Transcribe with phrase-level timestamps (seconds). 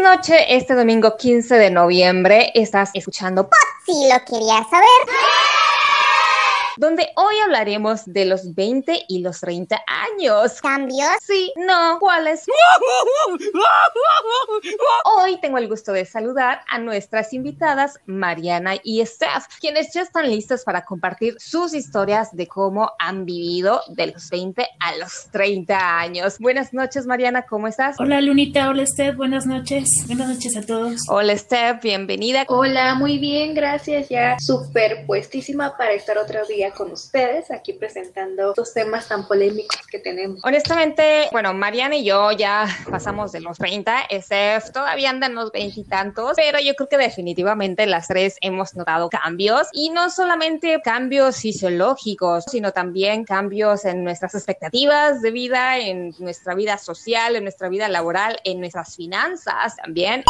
[0.00, 2.50] noche, este domingo 15 de noviembre.
[2.54, 3.48] Estás escuchando
[3.84, 5.29] Si lo querías saber
[6.80, 10.62] donde hoy hablaremos de los 20 y los 30 años.
[10.62, 11.10] ¿Cambios?
[11.20, 12.46] Sí, no, ¿cuáles?
[15.04, 20.30] Hoy tengo el gusto de saludar a nuestras invitadas Mariana y Steph, quienes ya están
[20.30, 25.98] listas para compartir sus historias de cómo han vivido de los 20 a los 30
[25.98, 26.38] años.
[26.38, 27.96] Buenas noches, Mariana, ¿cómo estás?
[28.00, 28.70] Hola, Lunita.
[28.70, 29.16] Hola, Steph.
[29.16, 29.86] Buenas noches.
[30.06, 31.02] Buenas noches a todos.
[31.10, 31.82] Hola, Steph.
[31.82, 32.46] Bienvenida.
[32.48, 33.52] Hola, muy bien.
[33.52, 34.08] Gracias.
[34.08, 39.80] Ya súper puestísima para estar otro día con ustedes aquí presentando estos temas tan polémicos
[39.90, 40.40] que tenemos.
[40.44, 46.32] Honestamente, bueno, Mariana y yo ya pasamos de los 30, SF todavía andan los veintitantos,
[46.36, 52.44] pero yo creo que definitivamente las tres hemos notado cambios y no solamente cambios fisiológicos,
[52.50, 57.88] sino también cambios en nuestras expectativas de vida, en nuestra vida social, en nuestra vida
[57.88, 60.24] laboral, en nuestras finanzas también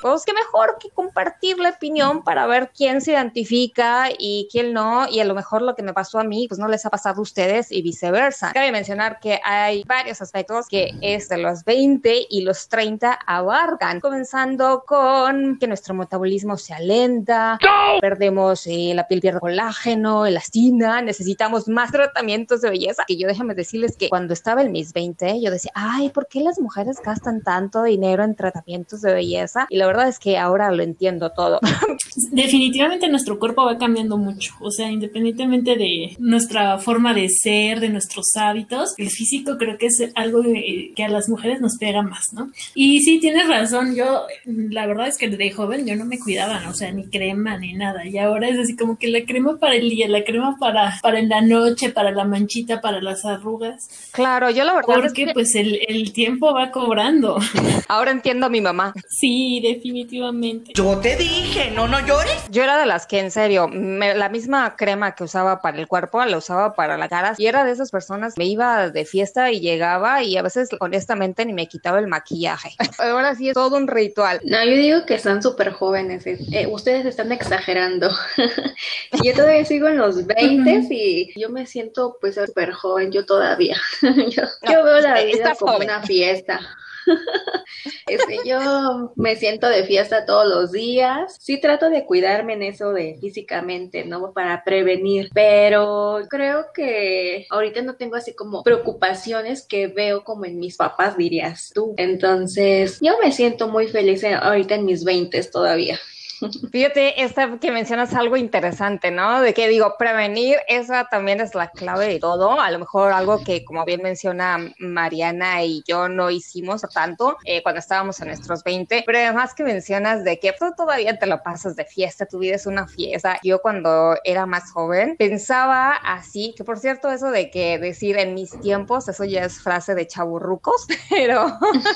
[0.00, 5.08] pues qué mejor que compartir la opinión para ver quién se identifica y quién no,
[5.08, 7.18] y a lo mejor lo que me pasó a mí, pues no les ha pasado
[7.18, 8.52] a ustedes y viceversa.
[8.52, 14.00] Cabe mencionar que hay varios aspectos que es de los 20 y los 30 abarcan,
[14.00, 17.58] comenzando con que nuestro metabolismo se alenta,
[18.00, 23.54] perdemos eh, la piel pierde colágeno, elastina, necesitamos más tratamientos de belleza, que yo déjame
[23.54, 27.42] decirles que cuando estaba en mis 20, yo decía, ay, ¿por qué las mujeres gastan
[27.42, 29.66] tanto dinero en tratamientos de belleza?
[29.68, 31.60] Y la verdad es que ahora lo entiendo todo.
[32.30, 37.88] Definitivamente nuestro cuerpo va cambiando mucho, o sea, independientemente de nuestra forma de ser, de
[37.88, 42.32] nuestros hábitos, el físico creo que es algo que a las mujeres nos pega más,
[42.32, 42.50] ¿no?
[42.74, 46.62] Y sí, tienes razón, yo la verdad es que de joven yo no me cuidaba,
[46.68, 49.74] o sea, ni crema ni nada, y ahora es así como que la crema para
[49.74, 53.88] el día, la crema para, para en la noche, para la manchita, para las arrugas.
[54.12, 55.34] Claro, yo la verdad Porque es que...
[55.34, 57.38] pues el, el tiempo va cobrando.
[57.88, 58.92] Ahora entiendo a mi mamá.
[59.08, 60.72] Sí, de definitivamente.
[60.74, 62.44] Yo te dije, no, no llores.
[62.50, 65.86] Yo era de las que, en serio, me, la misma crema que usaba para el
[65.86, 67.34] cuerpo, la usaba para la cara.
[67.38, 71.46] Y era de esas personas, me iba de fiesta y llegaba y a veces, honestamente,
[71.46, 72.70] ni me quitaba el maquillaje.
[72.98, 74.40] Ahora sí es todo un ritual.
[74.44, 76.26] No, yo digo que están súper jóvenes.
[76.26, 78.10] Eh, ustedes están exagerando.
[79.24, 83.76] yo todavía sigo en los 20 y yo me siento pues súper joven, yo todavía.
[84.02, 85.88] yo, no, yo, veo la vida como joven.
[85.88, 86.60] una fiesta.
[88.06, 91.36] Este, yo me siento de fiesta todos los días.
[91.40, 94.32] Sí trato de cuidarme en eso de físicamente, ¿no?
[94.32, 100.58] Para prevenir, pero creo que ahorita no tengo así como preocupaciones que veo como en
[100.58, 101.94] mis papás, dirías tú.
[101.98, 105.98] Entonces, yo me siento muy feliz ahorita en mis 20 todavía.
[106.72, 109.40] Fíjate, esta que mencionas algo interesante, ¿no?
[109.40, 112.60] De que digo, prevenir, esa también es la clave de todo.
[112.60, 117.62] A lo mejor algo que, como bien menciona Mariana y yo, no hicimos tanto eh,
[117.62, 121.42] cuando estábamos en nuestros 20, pero además que mencionas de que tú todavía te lo
[121.42, 123.38] pasas de fiesta, tu vida es una fiesta.
[123.42, 128.34] Yo cuando era más joven pensaba así, que por cierto, eso de que decir en
[128.34, 131.46] mis tiempos, eso ya es frase de chaburrucos, pero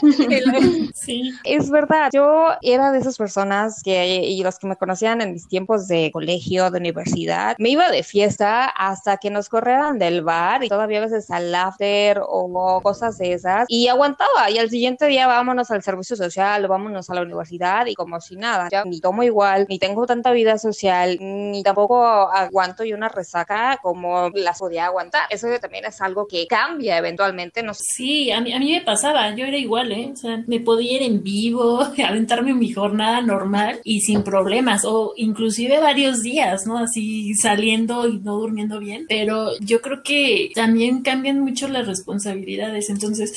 [0.94, 1.32] sí.
[1.44, 2.10] es verdad.
[2.12, 6.10] Yo era de esas personas que y los que me conocían en mis tiempos de
[6.12, 10.98] colegio, de universidad, me iba de fiesta hasta que nos corrieran del bar y todavía
[10.98, 15.70] a veces al after o cosas de esas y aguantaba y al siguiente día vámonos
[15.70, 19.22] al servicio social o vámonos a la universidad y como si nada, ya ni tomo
[19.22, 24.86] igual, ni tengo tanta vida social, ni tampoco aguanto y una resaca como las podía
[24.86, 25.22] aguantar.
[25.30, 27.82] Eso también es algo que cambia eventualmente, no sé.
[27.94, 30.10] Sí, a mí, a mí me pasaba, yo era igual, ¿eh?
[30.12, 35.14] O sea, me podía ir en vivo, aventarme mi jornada normal y sin problemas o
[35.16, 36.78] inclusive varios días, ¿no?
[36.78, 42.90] Así saliendo y no durmiendo bien, pero yo creo que también cambian mucho las responsabilidades,
[42.90, 43.32] entonces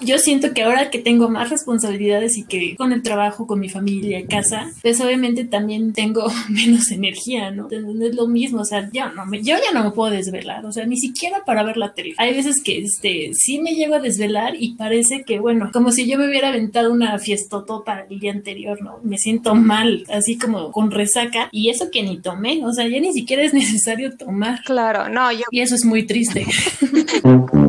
[0.00, 3.68] yo siento que ahora que tengo más responsabilidades y que con el trabajo, con mi
[3.68, 7.68] familia, casa, pues obviamente también tengo menos energía, ¿no?
[7.70, 10.64] No es lo mismo, o sea, yo, no me, yo ya no me puedo desvelar,
[10.64, 12.14] o sea, ni siquiera para ver la tele.
[12.18, 16.08] Hay veces que este, sí me llego a desvelar y parece que, bueno, como si
[16.08, 18.98] yo me hubiera aventado una fiestotota el día anterior, ¿no?
[19.02, 23.00] Me siento mal, así como con resaca y eso que ni tomé, o sea, ya
[23.00, 24.62] ni siquiera es necesario tomar.
[24.64, 25.42] Claro, no, yo...
[25.50, 26.46] Y eso es muy triste.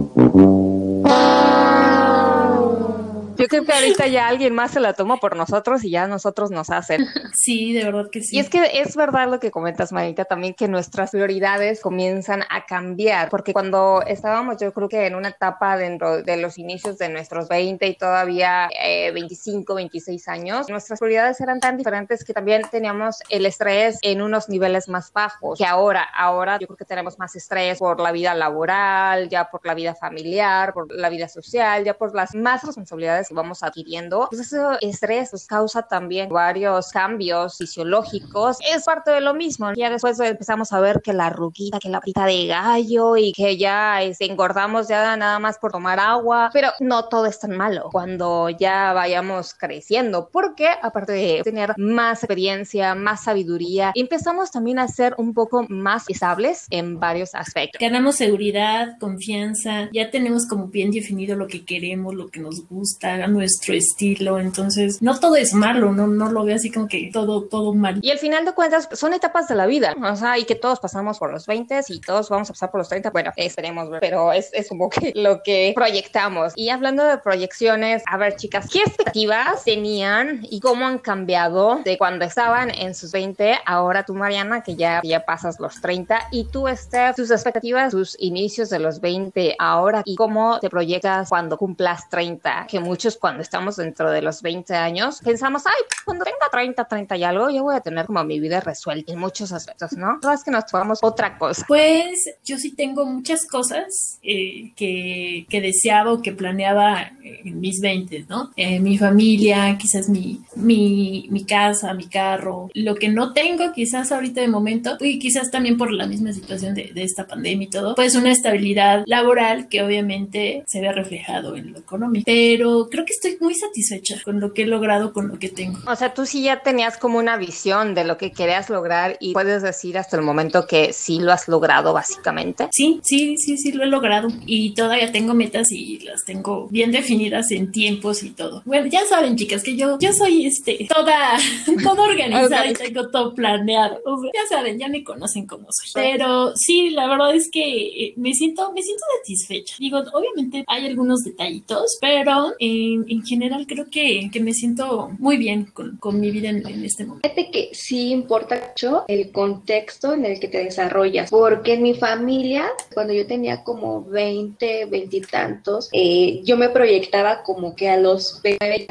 [3.63, 7.06] que ahorita ya alguien más se la toma por nosotros y ya nosotros nos hacen.
[7.36, 8.38] Sí, de verdad que sí.
[8.38, 12.66] Y es que es verdad lo que comentas, Marita, también que nuestras prioridades comienzan a
[12.66, 17.10] cambiar, porque cuando estábamos, yo creo que en una etapa dentro de los inicios de
[17.10, 18.69] nuestros 20 y todavía
[19.13, 24.22] 25, eh, 26 años, nuestras prioridades eran tan diferentes que también teníamos el estrés en
[24.22, 26.04] unos niveles más bajos que ahora.
[26.04, 29.94] Ahora yo creo que tenemos más estrés por la vida laboral, ya por la vida
[29.94, 34.42] familiar, por la vida social, ya por las más responsabilidades que vamos vamos adquiriendo, pues
[34.42, 38.57] ese estrés pues, causa también varios cambios fisiológicos.
[38.74, 39.71] Es parte de lo mismo.
[39.74, 43.57] Ya después empezamos a ver que la ruquita, que la pita de gallo y que
[43.57, 47.89] ya este, engordamos ya nada más por tomar agua, pero no todo es tan malo
[47.92, 54.88] cuando ya vayamos creciendo, porque aparte de tener más experiencia, más sabiduría, empezamos también a
[54.88, 57.80] ser un poco más estables en varios aspectos.
[57.80, 63.18] Ganamos seguridad, confianza, ya tenemos como bien definido lo que queremos, lo que nos gusta,
[63.36, 67.44] nuestro estilo, entonces no todo es malo, no, no lo veo así como que todo,
[67.44, 68.00] todo mal.
[68.02, 70.80] Y al final de cuentas son etapas de la vida, o sea, y que todos
[70.80, 74.32] pasamos por los 20 y todos vamos a pasar por los 30, bueno, esperemos pero
[74.32, 76.54] es, es un poco lo que proyectamos.
[76.56, 81.98] Y hablando de proyecciones, a ver chicas, ¿qué expectativas tenían y cómo han cambiado de
[81.98, 86.46] cuando estaban en sus 20, ahora tú Mariana, que ya, ya pasas los 30, y
[86.46, 91.58] tú Steph, tus expectativas, tus inicios de los 20 ahora y cómo te proyectas cuando
[91.58, 96.48] cumplas 30, que muchos cuando estamos dentro de los 20 años pensamos, ay, cuando tenga
[96.51, 99.94] 30, 30 y algo, yo voy a tener como mi vida resuelta en muchos aspectos,
[99.94, 100.19] ¿no?
[100.22, 101.66] Todas que nos tomamos otra cosa.
[101.68, 107.81] Pues yo sí tengo muchas cosas eh, que, que, deseaba o que planeaba en mis
[107.81, 108.51] 20, ¿no?
[108.57, 112.69] Eh, mi familia, quizás mi, mi, mi, casa, mi carro.
[112.75, 116.75] Lo que no tengo quizás ahorita de momento, y quizás también por la misma situación
[116.75, 121.56] de, de esta pandemia y todo, pues una estabilidad laboral que obviamente se ve reflejado
[121.56, 122.25] en lo económico.
[122.27, 125.79] Pero creo que estoy muy satisfecha con lo que he logrado, con lo que tengo.
[125.88, 129.33] O sea, tú sí ya tenías como una visión de lo que querías lograr y
[129.33, 132.67] puedes decir hasta el momento que sí lo has logrado básicamente.
[132.71, 136.91] Sí, sí, sí, sí lo he logrado y todavía tengo metas y las tengo bien
[136.91, 138.62] definidas en tiempos y todo.
[138.65, 141.38] Bueno, ya saben, chicas, que yo, yo soy este, toda,
[141.83, 144.00] toda organizada y tengo todo planeado.
[144.33, 145.91] ya saben, ya me conocen como soy.
[145.94, 149.75] Pero sí, la verdad es que eh, me siento, me siento satisfecha.
[149.79, 155.38] Digo, obviamente hay algunos detallitos, pero en, en general creo que, que, me siento muy
[155.38, 157.28] bien con, con mi vida en, en, este momento.
[157.28, 161.94] Fíjate que sí importa mucho el contexto en el que te desarrollas, porque en mi
[161.94, 167.90] familia, cuando yo tenía como 20, 20 y tantos, eh, yo me proyectaba como que
[167.90, 168.86] a los 20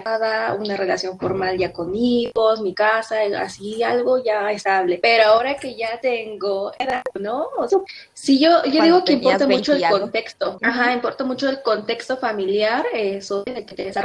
[0.59, 4.99] una relación formal ya con hijos, mi casa, así algo ya estable.
[5.01, 7.49] Pero ahora que ya tengo edad, ¿no?
[7.57, 7.79] O sea,
[8.13, 10.59] si yo, yo digo que importa mucho el contexto.
[10.63, 14.04] Ajá, importa mucho el contexto familiar, eso de que te desarrollas.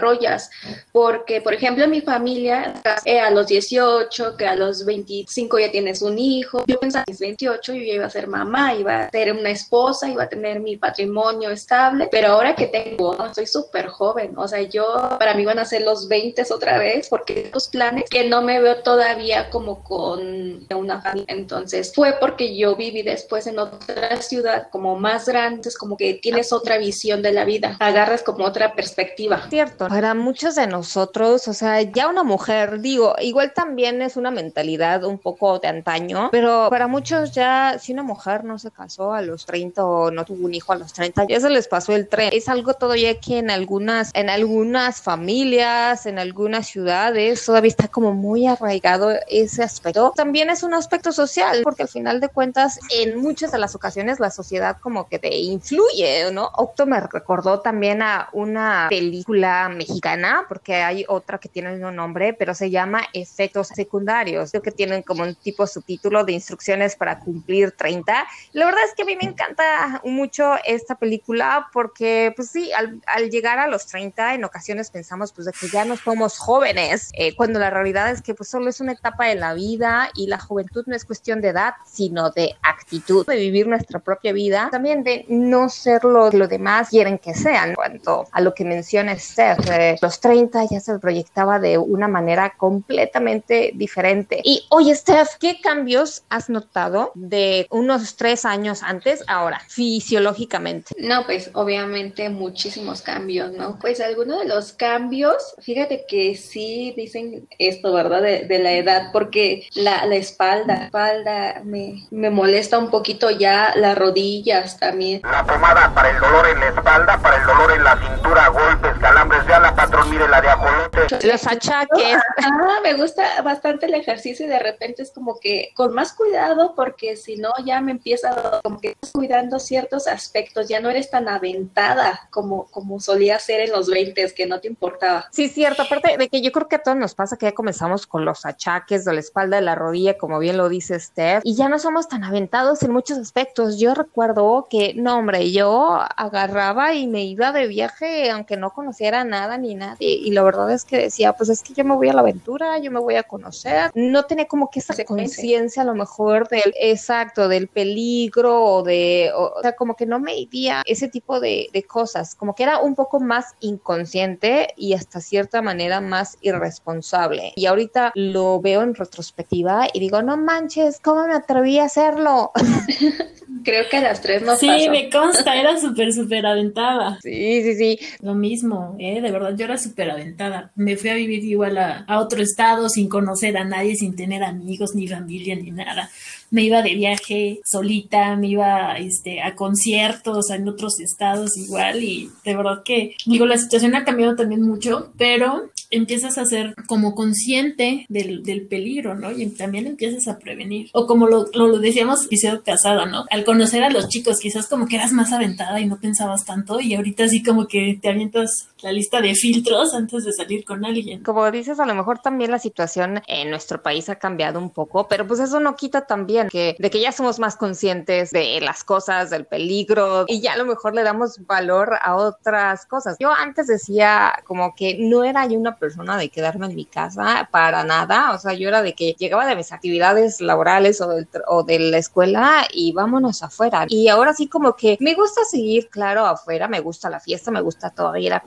[0.91, 5.71] Porque, por ejemplo, en mi familia, eh, a los 18, que a los 25 ya
[5.71, 9.01] tienes un hijo, yo pensaba a los 28 yo ya iba a ser mamá, iba
[9.01, 13.45] a ser una esposa, iba a tener mi patrimonio estable, pero ahora que tengo, soy
[13.45, 14.85] súper joven, o sea, yo,
[15.19, 18.61] para mí van a ser los 20 otra vez, porque estos planes que no me
[18.61, 24.69] veo todavía como con una familia, entonces fue porque yo viví después en otra ciudad
[24.71, 28.73] como más grande, es como que tienes otra visión de la vida, agarras como otra
[28.73, 29.47] perspectiva.
[29.49, 34.29] Cierto, para muchos de nosotros, o sea, ya una mujer, digo, igual también es una
[34.29, 39.13] mentalidad un poco de antaño, pero para muchos ya, si una mujer no se casó
[39.13, 41.95] a los 30 o no tuvo un hijo a los 30, ya se les pasó
[41.95, 42.29] el tren.
[42.31, 48.13] Es algo todavía que en algunas, en algunas familias, en algunas ciudades, todavía está como
[48.13, 50.13] muy arraigado ese aspecto.
[50.15, 54.19] También es un aspecto social, porque al final de cuentas, en muchas de las ocasiones
[54.19, 56.51] la sociedad como que te influye, ¿no?
[56.57, 61.91] Octo me recordó también a una película mexicana, porque hay otra que tiene el mismo
[61.91, 66.95] nombre, pero se llama Efectos Secundarios, creo que tienen como un tipo subtítulo de instrucciones
[66.95, 68.27] para cumplir 30.
[68.53, 73.01] La verdad es que a mí me encanta mucho esta película porque, pues sí, al,
[73.07, 77.11] al llegar a los 30, en ocasiones pensamos pues de que ya no somos jóvenes,
[77.13, 80.27] eh, cuando la realidad es que pues solo es una etapa de la vida y
[80.27, 84.69] la juventud no es cuestión de edad, sino de actitud, de vivir nuestra propia vida,
[84.71, 87.75] también de no ser lo que los demás quieren que sean.
[87.75, 92.53] Cuanto a lo que menciona Steph, eh, los 30 ya se proyectaba de una manera
[92.57, 94.41] completamente diferente.
[94.43, 100.95] Y oye, Steph, ¿qué cambios has notado de unos tres años antes ahora, fisiológicamente?
[100.99, 103.77] No, pues obviamente muchísimos cambios, ¿no?
[103.79, 108.21] Pues algunos de los cambios, fíjate que sí dicen esto, ¿verdad?
[108.21, 113.29] De, de la edad, porque la, la espalda, la espalda me, me molesta un poquito
[113.29, 115.21] ya, las rodillas también.
[115.23, 118.91] La pomada para el dolor en la espalda, para el dolor en la cintura, golpes,
[118.99, 121.27] calambres, ya la patrón, mire la de ajolote.
[121.27, 122.17] los achaques.
[122.41, 126.73] Ah, me gusta bastante el ejercicio y de repente es como que con más cuidado
[126.75, 131.09] porque si no ya me empieza como que estás cuidando ciertos aspectos, ya no eres
[131.09, 135.27] tan aventada como, como solía ser en los 20 que no te importaba.
[135.31, 138.07] Sí, cierto, aparte de que yo creo que a todos nos pasa que ya comenzamos
[138.07, 141.55] con los achaques de la espalda, de la rodilla, como bien lo dice Steph, y
[141.55, 143.79] ya no somos tan aventados en muchos aspectos.
[143.79, 149.23] Yo recuerdo que, no, hombre, yo agarraba y me iba de viaje aunque no conociera
[149.23, 152.09] nada ni nadie, y la verdad es que decía, pues es que yo me voy
[152.09, 155.85] a la aventura, yo me voy a conocer, no tenía como que esa conciencia a
[155.85, 160.83] lo mejor del exacto, del peligro o de, o, sea, como que no me iría
[160.85, 165.61] ese tipo de, de cosas, como que era un poco más inconsciente y hasta cierta
[165.61, 167.53] manera más irresponsable.
[167.55, 172.51] Y ahorita lo veo en retrospectiva y digo, no manches, ¿cómo me atreví a hacerlo?
[173.63, 177.19] Creo que a las tres no Sí, me consta, era súper, súper aventada.
[177.21, 177.99] Sí, sí, sí.
[178.21, 179.21] Lo mismo, ¿eh?
[179.21, 180.71] De verdad, yo era súper aventada.
[180.75, 184.43] Me fui a vivir igual a, a otro estado sin conocer a nadie, sin tener
[184.43, 186.09] amigos, ni familia, ni nada
[186.51, 192.29] me iba de viaje solita, me iba este, a conciertos en otros estados igual y
[192.43, 197.15] de verdad que digo, la situación ha cambiado también mucho, pero empiezas a ser como
[197.15, 199.31] consciente del, del peligro, ¿no?
[199.31, 200.89] Y también empiezas a prevenir.
[200.93, 203.25] O como lo, lo, decíamos, episodio casada, ¿no?
[203.29, 206.79] Al conocer a los chicos, quizás como que eras más aventada y no pensabas tanto
[206.79, 210.85] y ahorita sí como que te avientas la lista de filtros antes de salir con
[210.85, 211.23] alguien.
[211.23, 215.07] Como dices, a lo mejor también la situación en nuestro país ha cambiado un poco,
[215.07, 218.83] pero pues eso no quita también que, de que ya somos más conscientes de las
[218.83, 223.17] cosas, del peligro y ya a lo mejor le damos valor a otras cosas.
[223.19, 227.49] Yo antes decía como que no era yo una persona de quedarme en mi casa
[227.51, 231.27] para nada, o sea, yo era de que llegaba de mis actividades laborales o, del,
[231.47, 233.85] o de la escuela y vámonos afuera.
[233.89, 237.61] Y ahora sí como que me gusta seguir, claro, afuera, me gusta la fiesta, me
[237.61, 238.41] gusta todavía ir a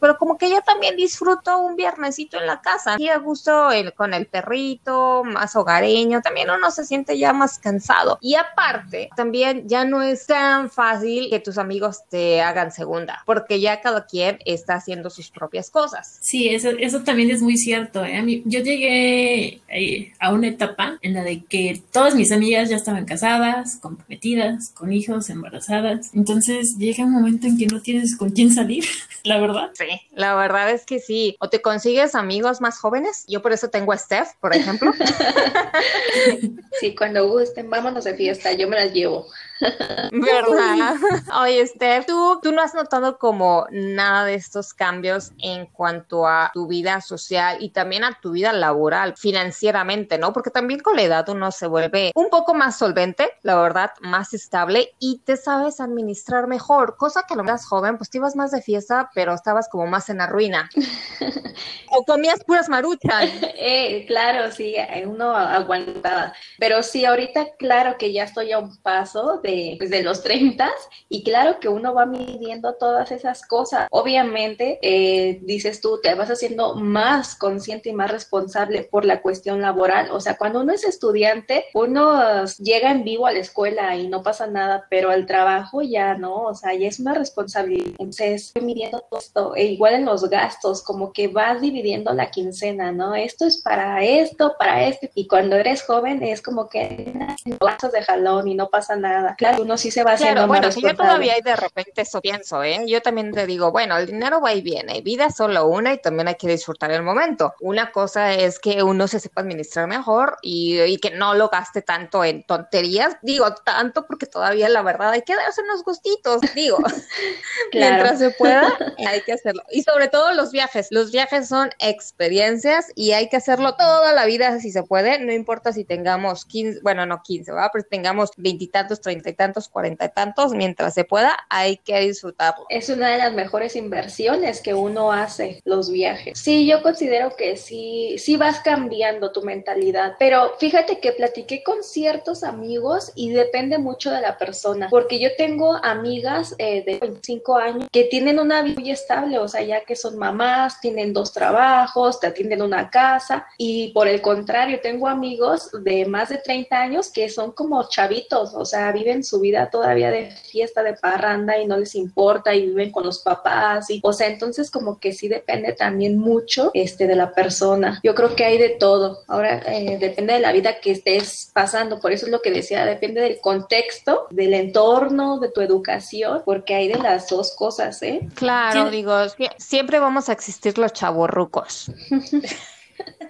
[0.00, 3.92] pero como que yo también disfruto un viernesito en la casa y a gusto el,
[3.94, 8.18] con el perrito, más hogareño, también uno se siente ya más cansado.
[8.20, 13.60] Y aparte, también ya no es tan fácil que tus amigos te hagan segunda, porque
[13.60, 16.18] ya cada quien está haciendo sus propias cosas.
[16.20, 18.04] Sí, eso, eso también es muy cierto.
[18.04, 18.22] ¿eh?
[18.22, 22.76] Mí, yo llegué eh, a una etapa en la de que todas mis amigas ya
[22.76, 26.10] estaban casadas, comprometidas, con hijos, embarazadas.
[26.14, 28.84] Entonces llega un momento en que no tienes con quién salir,
[29.24, 29.47] la verdad.
[29.74, 31.36] Sí, la verdad es que sí.
[31.40, 33.24] O te consigues amigos más jóvenes.
[33.28, 34.92] Yo por eso tengo a Steph, por ejemplo.
[36.80, 39.26] sí, cuando gusten, vámonos de fiesta, yo me las llevo.
[39.60, 40.94] ¿Verdad?
[41.42, 46.50] Oye, Steph, ¿tú, tú no has notado como nada de estos cambios en cuanto a
[46.52, 50.32] tu vida social y también a tu vida laboral, financieramente, ¿no?
[50.32, 54.34] Porque también con la edad uno se vuelve un poco más solvente, la verdad, más
[54.34, 58.36] estable y te sabes administrar mejor, cosa que a lo más joven, pues te ibas
[58.36, 60.68] más de fiesta, pero estabas como más en la ruina.
[61.90, 63.30] o comías puras maruchas.
[63.60, 66.32] Eh, claro, sí, uno aguantaba.
[66.58, 69.47] Pero sí, ahorita, claro que ya estoy a un paso de,
[69.78, 70.70] pues, de los 30
[71.08, 73.88] y claro que uno va midiendo todas esas cosas.
[73.90, 79.60] Obviamente, eh, dices tú, te vas haciendo más consciente y más responsable por la cuestión
[79.60, 80.10] laboral.
[80.10, 84.22] O sea, cuando uno es estudiante, uno llega en vivo a la escuela y no
[84.22, 87.92] pasa nada, pero al trabajo ya no, o sea, ya es una responsabilidad.
[87.98, 92.92] Entonces, midiendo todo esto, e igual en los gastos, como que vas dividiendo la quincena,
[92.92, 93.14] ¿no?
[93.14, 97.12] Esto es para esto, para esto, y cuando eres joven es como que
[97.58, 99.34] pasas de jalón y no pasa nada.
[99.38, 102.20] Claro, uno sí se va haciendo claro, bueno, que yo todavía hay de repente eso
[102.20, 102.80] pienso, ¿eh?
[102.88, 105.98] Yo también te digo, bueno, el dinero va y viene, vida es solo una y
[105.98, 107.54] también hay que disfrutar el momento.
[107.60, 111.82] Una cosa es que uno se sepa administrar mejor y, y que no lo gaste
[111.82, 116.78] tanto en tonterías, digo tanto porque todavía la verdad hay que darse unos gustitos, digo,
[117.70, 117.94] claro.
[117.94, 118.76] mientras se pueda
[119.06, 119.62] hay que hacerlo.
[119.70, 124.26] Y sobre todo los viajes, los viajes son experiencias y hay que hacerlo toda la
[124.26, 127.70] vida si se puede, no importa si tengamos 15, bueno, no 15, ¿verdad?
[127.72, 132.66] Pero tengamos veintitantos, treinta y tantos, cuarenta y tantos, mientras se pueda, hay que disfrutarlo.
[132.68, 136.38] Es una de las mejores inversiones que uno hace, los viajes.
[136.38, 141.82] Sí, yo considero que sí, sí vas cambiando tu mentalidad, pero fíjate que platiqué con
[141.82, 147.56] ciertos amigos y depende mucho de la persona, porque yo tengo amigas eh, de 25
[147.56, 151.32] años que tienen una vida muy estable, o sea, ya que son mamás, tienen dos
[151.32, 156.80] trabajos, te atienden una casa y por el contrario, tengo amigos de más de 30
[156.80, 160.94] años que son como chavitos, o sea, viven viven su vida todavía de fiesta, de
[160.94, 163.90] parranda y no les importa y viven con los papás.
[163.90, 168.00] Y, o sea, entonces como que sí depende también mucho este, de la persona.
[168.02, 169.22] Yo creo que hay de todo.
[169.26, 172.00] Ahora eh, depende de la vida que estés pasando.
[172.00, 176.74] Por eso es lo que decía, depende del contexto, del entorno, de tu educación, porque
[176.74, 178.28] hay de las dos cosas, ¿eh?
[178.34, 179.14] Claro, digo,
[179.56, 181.90] siempre vamos a existir los chavorrucos.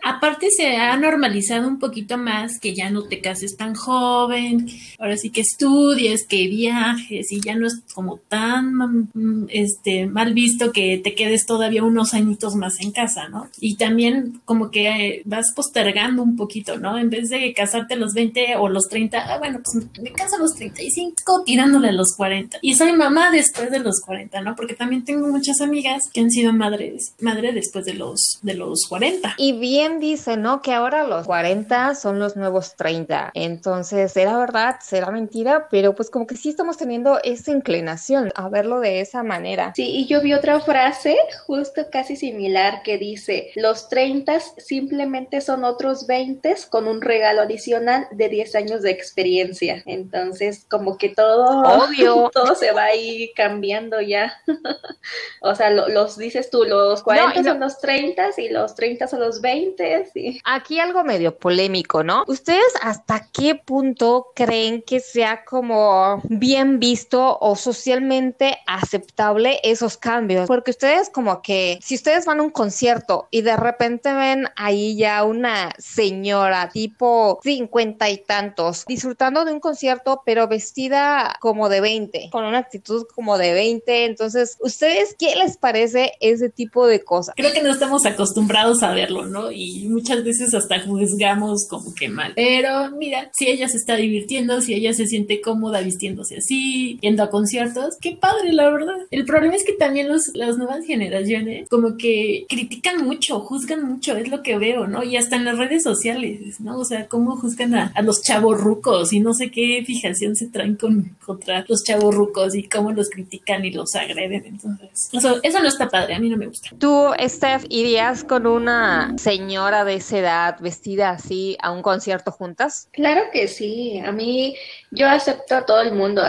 [0.02, 5.16] Aparte se ha normalizado un poquito más que ya no te cases tan joven, ahora
[5.16, 9.08] sí que estudies, que viajes y ya no es como tan
[9.48, 13.48] este, mal visto que te quedes todavía unos añitos más en casa, ¿no?
[13.60, 16.98] Y también como que eh, vas postergando un poquito, ¿no?
[16.98, 20.36] En vez de casarte a los 20 o los 30, ah, bueno, pues me caso
[20.36, 22.58] a los 35 tirándole a los 40.
[22.62, 24.54] Y soy mamá después de los 40, ¿no?
[24.54, 28.86] Porque también tengo muchas amigas que han sido madres, madre después de los, de los
[28.88, 29.34] 40.
[29.38, 30.62] Y bien dice, ¿no?
[30.62, 33.30] Que ahora los 40 son los nuevos 30.
[33.34, 34.76] Entonces, ¿será verdad?
[34.82, 35.68] ¿Será mentira?
[35.70, 39.72] Pero pues como que sí estamos teniendo esa inclinación a verlo de esa manera.
[39.74, 41.16] Sí, y yo vi otra frase
[41.46, 48.06] justo casi similar que dice, los 30 simplemente son otros 20 con un regalo adicional
[48.10, 49.82] de 10 años de experiencia.
[49.86, 52.30] Entonces, como que todo, Obvio.
[52.34, 54.32] todo se va ahí cambiando ya.
[55.42, 59.40] o sea, los dices tú, los 40 son los 30 y los 30 son los
[59.40, 59.77] 20.
[60.12, 60.40] Sí.
[60.44, 62.24] Aquí algo medio polémico, ¿no?
[62.26, 70.46] ¿Ustedes hasta qué punto creen que sea como bien visto o socialmente aceptable esos cambios?
[70.46, 74.96] Porque ustedes como que, si ustedes van a un concierto y de repente ven ahí
[74.96, 81.80] ya una señora tipo cincuenta y tantos disfrutando de un concierto, pero vestida como de
[81.80, 87.04] 20, con una actitud como de 20, entonces, ¿ustedes qué les parece ese tipo de
[87.04, 87.34] cosas?
[87.36, 89.50] Creo que no estamos acostumbrados a verlo, ¿no?
[89.50, 92.32] Y muchas veces hasta juzgamos como que mal.
[92.34, 97.22] Pero mira, si ella se está divirtiendo, si ella se siente cómoda vistiéndose así, yendo
[97.22, 98.96] a conciertos, qué padre, la verdad.
[99.10, 104.16] El problema es que también los, las nuevas generaciones como que critican mucho, juzgan mucho,
[104.16, 105.02] es lo que veo, ¿no?
[105.02, 106.78] Y hasta en las redes sociales, ¿no?
[106.78, 110.76] O sea, cómo juzgan a, a los chavorrucos y no sé qué fijación se traen
[110.76, 114.44] con, contra los chavorrucos y cómo los critican y los agreden.
[114.46, 116.70] Entonces, eso, eso no está padre, a mí no me gusta.
[116.78, 122.88] ¿Tú, Steph, irías con una señora de esa edad vestida así a un concierto juntas?
[122.92, 124.56] Claro que sí, a mí
[124.92, 126.22] yo acepto a todo el mundo,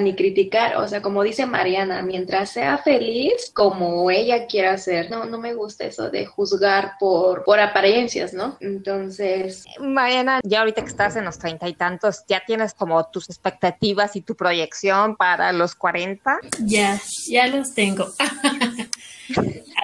[0.00, 5.26] ni criticar, o sea, como dice Mariana, mientras sea feliz como ella quiera ser, no,
[5.26, 8.56] no me gusta eso de juzgar por, por apariencias, ¿no?
[8.60, 9.64] Entonces...
[9.78, 14.16] Mariana, ya ahorita que estás en los treinta y tantos, ¿ya tienes como tus expectativas
[14.16, 16.38] y tu proyección para los cuarenta?
[16.60, 16.98] Ya,
[17.28, 18.08] ya los tengo.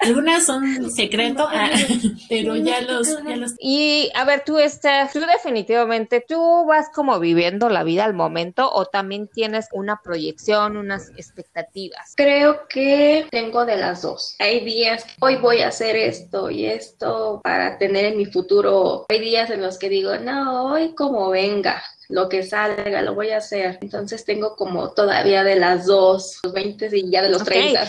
[0.01, 1.69] Algunas son secreto, ah,
[2.29, 3.53] pero ya los, ya los...
[3.59, 8.71] Y a ver, tú, Steph, tú definitivamente, tú vas como viviendo la vida al momento
[8.71, 12.13] o también tienes una proyección, unas expectativas.
[12.15, 14.35] Creo que tengo de las dos.
[14.39, 19.05] Hay días, hoy voy a hacer esto y esto para tener en mi futuro.
[19.09, 23.29] Hay días en los que digo, no, hoy como venga lo que salga, lo voy
[23.29, 23.77] a hacer.
[23.81, 27.49] Entonces tengo como todavía de las dos, los 20 y ya de los Ok.
[27.49, 27.87] 30.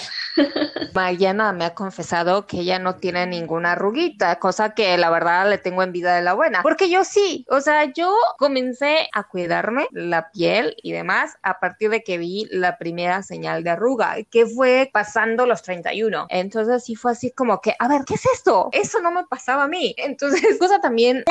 [0.95, 5.59] Mariana me ha confesado que ella no tiene ninguna arruguita, cosa que la verdad le
[5.59, 10.31] tengo envidia de la buena, porque yo sí, o sea, yo comencé a cuidarme la
[10.31, 14.91] piel y demás a partir de que vi la primera señal de arruga, que fue
[14.93, 16.27] pasando los 31.
[16.31, 18.69] Entonces sí fue así como que, a ver, ¿qué es esto?
[18.73, 19.95] Eso no me pasaba a mí.
[19.97, 21.23] Entonces, cosa también,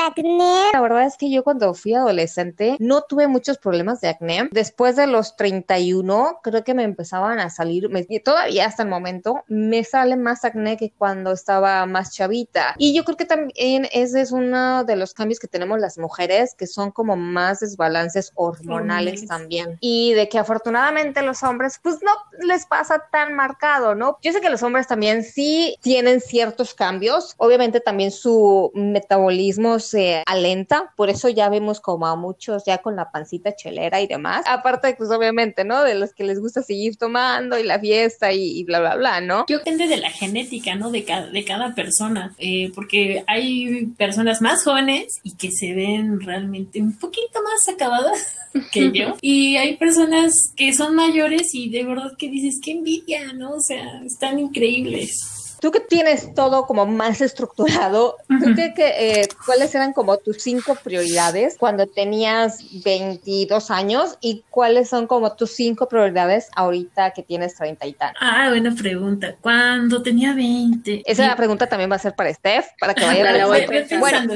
[0.72, 4.48] la verdad es que yo cuando fui adolescente no tuve muchos problemas de acné.
[4.52, 8.99] Después de los 31, creo que me empezaban a salir, me- todavía hasta el momento,
[9.48, 12.74] me sale más acné que cuando estaba más chavita.
[12.78, 16.54] Y yo creo que también ese es uno de los cambios que tenemos las mujeres,
[16.54, 19.26] que son como más desbalances hormonales Hormonales.
[19.26, 19.78] también.
[19.80, 22.10] Y de que afortunadamente los hombres, pues no
[22.46, 24.18] les pasa tan marcado, ¿no?
[24.22, 27.34] Yo sé que los hombres también sí tienen ciertos cambios.
[27.36, 32.96] Obviamente también su metabolismo se alenta, por eso ya vemos como a muchos ya con
[32.96, 34.44] la pancita chelera y demás.
[34.46, 35.82] Aparte, pues obviamente, ¿no?
[35.82, 39.20] De los que les gusta seguir tomando y la fiesta y, y bla, bla, bla,
[39.20, 39.44] ¿no?
[39.48, 40.90] Yo depende de la genética, ¿no?
[40.90, 46.20] De cada, de cada persona, eh, porque hay personas más jóvenes y que se ven
[46.20, 48.36] realmente un poquito más acabadas
[48.72, 53.32] que yo, y hay personas que son mayores y de verdad que dices, qué envidia,
[53.32, 53.52] ¿no?
[53.52, 55.39] O sea, están increíbles.
[55.60, 60.76] Tú que tienes todo como más estructurado, ¿tú qué, eh, cuáles eran como tus cinco
[60.82, 67.54] prioridades cuando tenías 22 años y cuáles son como tus cinco prioridades ahorita que tienes
[67.56, 68.14] 30 y tal?
[68.20, 69.36] Ah, buena pregunta.
[69.40, 71.02] Cuando tenía 20.
[71.04, 73.60] Esa la pregunta también va a ser para Steph, para que vaya a voy
[73.98, 74.20] bueno.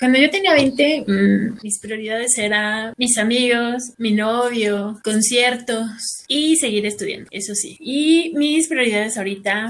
[0.00, 6.86] Cuando yo tenía 20, mm, mis prioridades eran mis amigos, mi novio, conciertos y seguir
[6.86, 7.76] estudiando, eso sí.
[7.80, 9.69] Y mis prioridades ahorita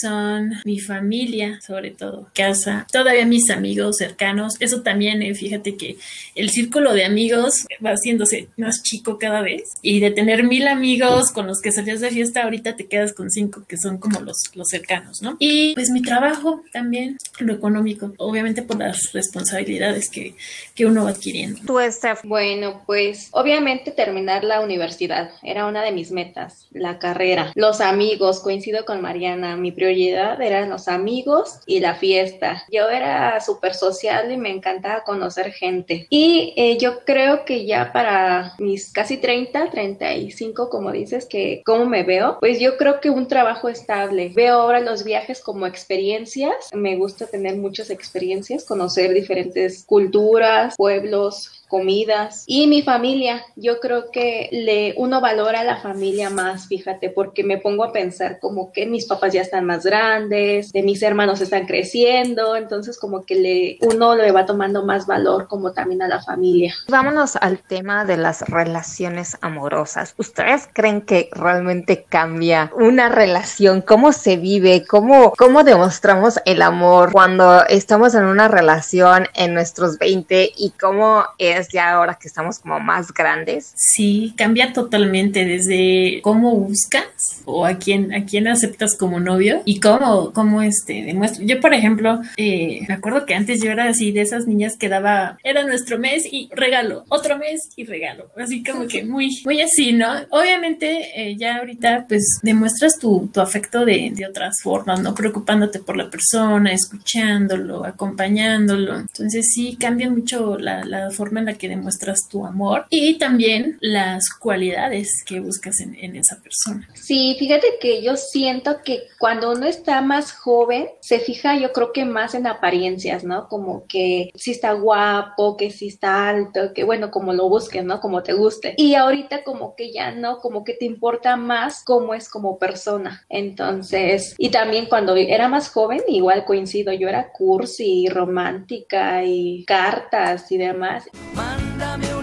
[0.00, 4.56] son mi familia, sobre todo, casa, todavía mis amigos cercanos.
[4.60, 5.96] Eso también, eh, fíjate que
[6.34, 9.62] el círculo de amigos va haciéndose más chico cada vez.
[9.82, 13.30] Y de tener mil amigos con los que salías de fiesta, ahorita te quedas con
[13.30, 15.36] cinco que son como los, los cercanos, ¿no?
[15.38, 20.34] Y pues mi trabajo también, lo económico, obviamente por las responsabilidades que,
[20.74, 21.60] que uno va adquiriendo.
[21.66, 22.20] ¿Tú, Steph?
[22.24, 28.40] Bueno, pues obviamente terminar la universidad era una de mis metas, la carrera, los amigos,
[28.40, 32.62] coincido con Mariana, mi prioridad eran los amigos y la fiesta.
[32.70, 36.06] Yo era súper social y me encantaba conocer gente.
[36.08, 41.84] Y eh, yo creo que ya para mis casi 30, 35, como dices, que cómo
[41.86, 44.30] me veo, pues yo creo que un trabajo estable.
[44.32, 46.70] Veo ahora los viajes como experiencias.
[46.72, 53.46] Me gusta tener muchas experiencias, conocer diferentes culturas, pueblos, comidas y mi familia.
[53.56, 58.38] Yo creo que le uno valora la familia más, fíjate, porque me pongo a pensar
[58.40, 63.24] como que mis papás ya están más grandes, de mis hermanos están creciendo, entonces como
[63.24, 66.74] que le uno le va tomando más valor como también a la familia.
[66.88, 70.12] Vámonos al tema de las relaciones amorosas.
[70.18, 73.80] ¿Ustedes creen que realmente cambia una relación?
[73.80, 74.84] ¿Cómo se vive?
[74.86, 81.24] ¿Cómo, cómo demostramos el amor cuando estamos en una relación en nuestros 20 y cómo
[81.38, 83.72] es ya ahora que estamos como más grandes.
[83.76, 89.80] Sí, cambia totalmente desde cómo buscas o a quién, a quién aceptas como novio y
[89.80, 91.44] cómo, cómo este, demuestra.
[91.44, 94.88] Yo, por ejemplo, eh, me acuerdo que antes yo era así de esas niñas que
[94.88, 99.60] daba, era nuestro mes y regalo, otro mes y regalo, así como que muy, muy
[99.60, 100.08] así, ¿no?
[100.30, 105.14] Obviamente eh, ya ahorita pues demuestras tu, tu afecto de, de otras formas, ¿no?
[105.14, 108.98] Preocupándote por la persona, escuchándolo, acompañándolo.
[108.98, 113.78] Entonces sí cambia mucho la, la forma en la que demuestras tu amor y también
[113.80, 116.88] las cualidades que buscas en, esa persona.
[116.94, 121.92] Sí, fíjate que yo siento que cuando uno está más joven, se fija yo creo
[121.92, 123.48] que más en apariencias, ¿no?
[123.48, 128.00] Como que si está guapo, que si está alto, que bueno, como lo busques, ¿no?
[128.00, 128.74] Como te guste.
[128.76, 133.24] Y ahorita como que ya no, como que te importa más cómo es como persona.
[133.28, 140.50] Entonces, y también cuando era más joven, igual coincido, yo era cursi, romántica y cartas
[140.50, 141.04] y demás.
[141.42, 142.21] Mándame un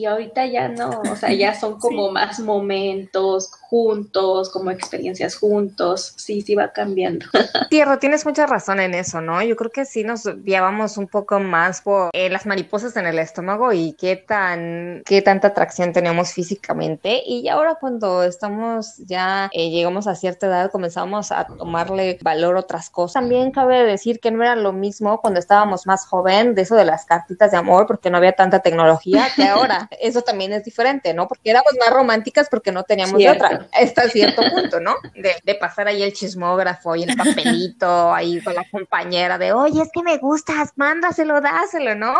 [0.00, 6.14] Y ahorita ya no, o sea, ya son como más momentos, juntos, como experiencias juntos,
[6.16, 7.26] sí, sí va cambiando.
[7.68, 9.42] Tierra, tienes mucha razón en eso, ¿no?
[9.42, 13.18] Yo creo que sí nos guiábamos un poco más por eh, las mariposas en el
[13.18, 17.22] estómago y qué tan, qué tanta atracción tenemos físicamente.
[17.26, 22.60] Y ahora cuando estamos ya, eh, llegamos a cierta edad, comenzamos a tomarle valor a
[22.60, 23.20] otras cosas.
[23.20, 26.86] También cabe decir que no era lo mismo cuando estábamos más joven, de eso de
[26.86, 31.12] las cartitas de amor, porque no había tanta tecnología, que ahora eso también es diferente,
[31.14, 31.26] ¿no?
[31.26, 34.94] Porque éramos más románticas porque no teníamos de otra hasta cierto punto, ¿no?
[35.14, 39.90] De, pasar ahí el chismógrafo y el papelito ahí con la compañera de, oye, es
[39.92, 42.14] que me gustas, mándaselo, dáselo, ¿no?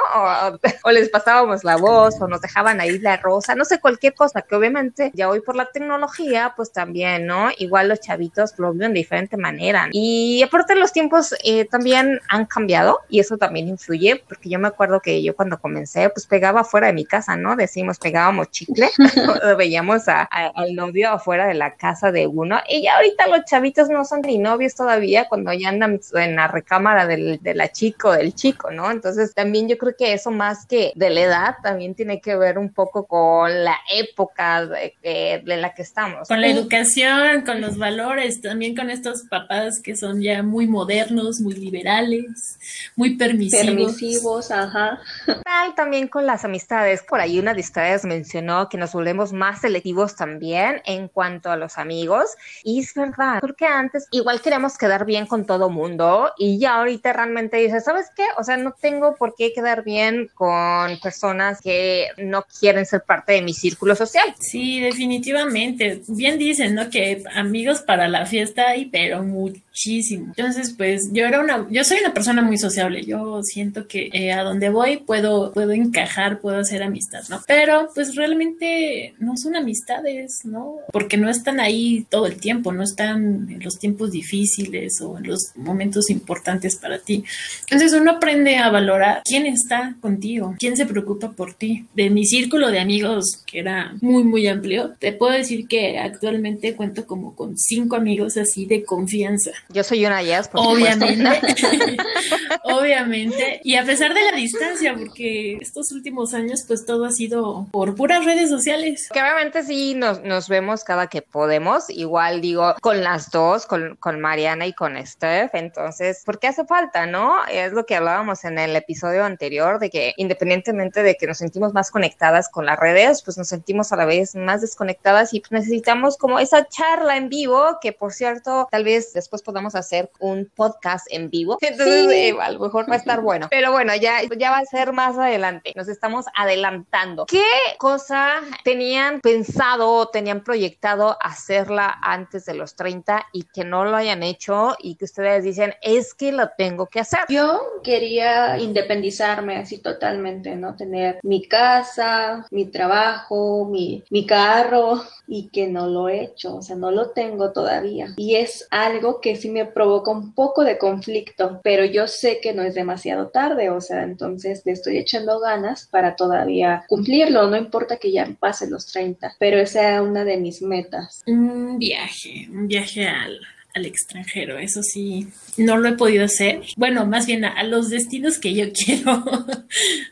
[0.85, 4.43] O, les pasábamos la voz o nos dejaban ahí la rosa, no sé, cualquier cosa,
[4.43, 7.49] que obviamente ya hoy por la tecnología, pues también, ¿no?
[7.59, 9.89] Igual los chavitos lo viven de diferente manera.
[9.93, 14.69] Y aparte los tiempos eh, también han cambiado y eso también influye, porque yo me
[14.69, 17.57] acuerdo que yo cuando comencé, pues pegaba fuera de mi casa, ¿no?
[17.61, 18.89] Decimos, pegábamos chicle,
[19.57, 22.59] veíamos al novio afuera fuera de la casa de uno.
[22.69, 26.49] Y ya ahorita los chavitos no son ni novios todavía cuando ya andan en la
[26.49, 28.91] recámara del, de la chico, del chico, ¿no?
[28.91, 32.59] Entonces también yo creo que eso más que de la edad también tiene que ver
[32.59, 36.27] un poco con la época de, la que estamos.
[36.27, 41.41] Con la educación, con los valores, también con estos papás que son ya muy modernos,
[41.41, 42.59] muy liberales,
[42.97, 43.67] muy permisivos.
[43.67, 45.01] Permisivos, ajá.
[45.45, 47.05] Tal también con las amistades.
[47.09, 51.57] Por ahí una de ustedes mencionó que nos volvemos más selectivos también en cuanto a
[51.57, 52.31] los amigos.
[52.65, 57.13] Y es verdad, porque antes igual queríamos quedar bien con todo mundo y ya ahorita
[57.13, 58.25] realmente dices, ¿sabes qué?
[58.39, 63.33] O sea, no tengo por qué quedar bien con personas que no quieren ser parte
[63.33, 64.35] de mi círculo social.
[64.39, 66.03] Sí, definitivamente.
[66.09, 66.91] Bien dicen, ¿no?
[66.91, 70.27] Que amigos para la fiesta hay, pero muchísimo.
[70.37, 73.05] Entonces, pues yo era una, yo soy una persona muy sociable.
[73.05, 77.40] Yo siento que eh, a donde voy puedo, puedo encajar, puedo hacer amistad, ¿no?
[77.47, 80.77] Pero pues realmente no son amistades, ¿no?
[80.93, 85.27] Porque no están ahí todo el tiempo, no están en los tiempos difíciles o en
[85.27, 87.25] los momentos importantes para ti.
[87.63, 91.87] Entonces uno aprende a valorar quién está contigo, quién se preocupa por ti.
[91.95, 96.75] De mi círculo de amigos, que era muy, muy amplio, te puedo decir que actualmente
[96.75, 99.53] cuento como con cinco amigos así de confianza.
[99.73, 101.21] Yo soy una yes, por Obviamente.
[102.65, 103.61] Obviamente.
[103.65, 107.30] Y a pesar de la distancia, porque estos últimos años, pues todo ha sido
[107.71, 109.09] por puras redes sociales.
[109.13, 111.91] Que obviamente sí nos, nos vemos cada que podemos.
[111.91, 115.55] Igual digo, con las dos, con, con Mariana y con Steph.
[115.55, 117.45] Entonces, ¿por qué hace falta, no?
[117.47, 121.73] Es lo que hablábamos en el episodio anterior, de que independientemente de que nos sentimos
[121.73, 126.17] más conectadas con las redes, pues nos sentimos a la vez más desconectadas y necesitamos
[126.17, 131.07] como esa charla en vivo, que por cierto, tal vez después podamos hacer un podcast
[131.11, 131.59] en vivo.
[131.61, 133.49] Entonces, eh, a lo mejor va a estar bueno.
[133.51, 135.73] Pero bueno, ya, ya va a ser más adelante.
[135.77, 137.20] Nos estamos adelantando.
[137.27, 137.45] ¿Qué
[137.79, 143.97] cosa tenían pensado o tenían proyectado hacerla antes de los 30 y que no lo
[143.97, 147.21] hayan hecho y que ustedes dicen, es que lo tengo que hacer?
[147.29, 150.77] Yo quería independizarme así totalmente, ¿no?
[150.77, 156.63] Tener mi casa, mi trabajo, mi, mi carro y que no lo he hecho, o
[156.63, 158.15] sea, no lo tengo todavía.
[158.17, 162.53] Y es algo que sí me provoca un poco de conflicto, pero yo sé que
[162.53, 167.57] no es demasiado tarde, o sea, entonces le estoy echando ganas para todavía cumplirlo, no
[167.57, 171.23] importa que ya pasen los 30, pero esa es una de mis metas.
[171.27, 173.41] Un viaje, un viaje al,
[173.75, 176.63] al extranjero, eso sí, no lo he podido hacer.
[176.77, 179.25] Bueno, más bien a, los destinos que yo quiero,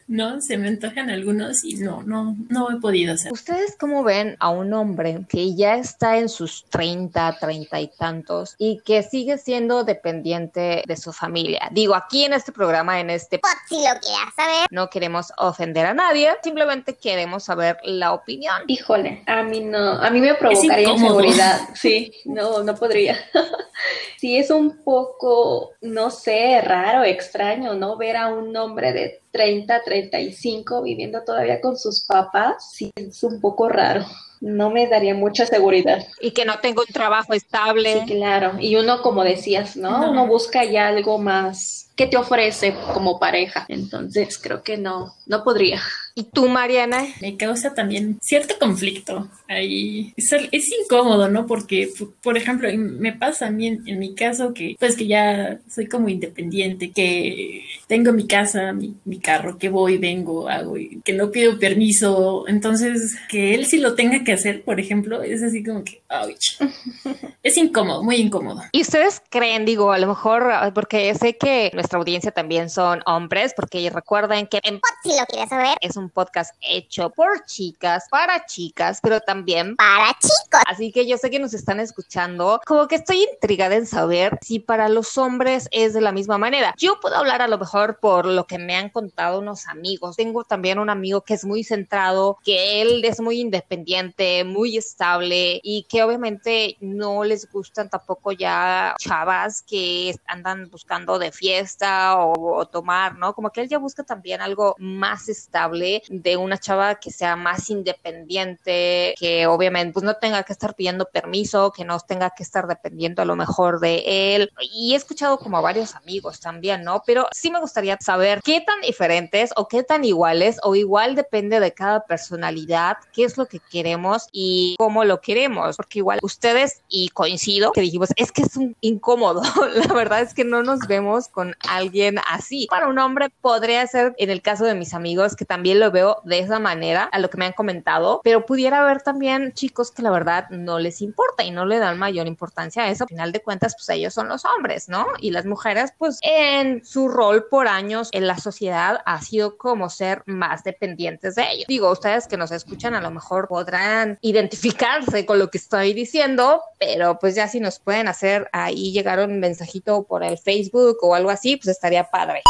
[0.06, 0.40] ¿no?
[0.40, 3.32] Se me antojan algunos y no, no, no he podido hacer.
[3.32, 8.54] ¿Ustedes cómo ven a un hombre que ya está en sus 30, 30 y tantos
[8.58, 11.68] y que sigue siendo dependiente de su familia?
[11.72, 15.86] Digo, aquí en este programa, en este pod, si lo quieras saber, no queremos ofender
[15.86, 18.56] a nadie, simplemente queremos saber la opinión.
[18.66, 21.60] Híjole, a mí no, a mí me provocaría inseguridad.
[21.78, 23.16] Sí, no, no podría.
[24.18, 27.96] sí, es un poco, no sé, raro, extraño, ¿no?
[27.96, 33.40] Ver a un hombre de 30, 35 viviendo todavía con sus papás, sí, es un
[33.40, 34.04] poco raro.
[34.40, 36.06] No me daría mucha seguridad.
[36.20, 38.00] Y que no tengo un trabajo estable.
[38.00, 38.52] Sí, claro.
[38.60, 40.10] Y uno, como decías, ¿no?
[40.10, 43.66] Uno busca ya algo más que te ofrece como pareja.
[43.68, 45.80] Entonces, creo que no, no podría.
[46.14, 47.04] ¿Y tú, Mariana?
[47.20, 50.14] Me causa también cierto conflicto ahí.
[50.16, 51.46] Es, es incómodo, ¿no?
[51.46, 51.90] Porque,
[52.22, 56.08] por ejemplo, me pasa a mí en, mi caso que, pues que ya soy como
[56.08, 61.32] independiente, que tengo mi casa, mi, mi carro, que voy, vengo, hago, y que no
[61.32, 62.44] pido permiso.
[62.46, 66.60] Entonces, que él sí lo tenga que hacer, por ejemplo, es así como que, ouch.
[67.42, 68.62] es incómodo, muy incómodo.
[68.70, 73.54] ¿Y ustedes creen, digo, a lo mejor, porque sé que nuestra audiencia también son hombres,
[73.56, 78.44] porque recuerden que en si lo quieres saber, es un podcast hecho por chicas, para
[78.44, 80.60] chicas, pero también para chicos.
[80.66, 82.60] Así que yo sé que nos están escuchando.
[82.66, 86.74] Como que estoy intrigada en saber si para los hombres es de la misma manera.
[86.76, 90.16] Yo puedo hablar a lo mejor por lo que me han contado unos amigos.
[90.16, 95.58] Tengo también un amigo que es muy centrado, que él es muy independiente, muy estable
[95.62, 102.56] y que obviamente no les gustan tampoco ya chavas que andan buscando de fiesta o,
[102.56, 103.34] o tomar, ¿no?
[103.34, 107.70] Como que él ya busca también algo más estable de una chava que sea más
[107.70, 112.66] independiente, que obviamente pues no tenga que estar pidiendo permiso, que no tenga que estar
[112.66, 114.50] dependiendo a lo mejor de él.
[114.72, 117.02] Y he escuchado como a varios amigos también, ¿no?
[117.06, 121.60] Pero sí me gustaría saber qué tan diferentes o qué tan iguales o igual depende
[121.60, 126.82] de cada personalidad, qué es lo que queremos y cómo lo queremos, porque igual ustedes
[126.88, 129.42] y coincido que dijimos, es que es un incómodo,
[129.74, 132.66] la verdad es que no nos vemos con alguien así.
[132.70, 136.20] Para un hombre podría ser en el caso de mis amigos que también lo veo
[136.24, 140.02] de esa manera a lo que me han comentado, pero pudiera haber también chicos que
[140.02, 143.04] la verdad no les importa y no le dan mayor importancia a eso.
[143.04, 145.06] Al final de cuentas, pues ellos son los hombres, ¿no?
[145.20, 149.90] Y las mujeres, pues en su rol por años en la sociedad ha sido como
[149.90, 151.64] ser más dependientes de ellos.
[151.68, 156.62] Digo, ustedes que nos escuchan a lo mejor podrán identificarse con lo que estoy diciendo,
[156.78, 161.14] pero pues ya si nos pueden hacer ahí llegar un mensajito por el Facebook o
[161.14, 162.42] algo así, pues estaría padre.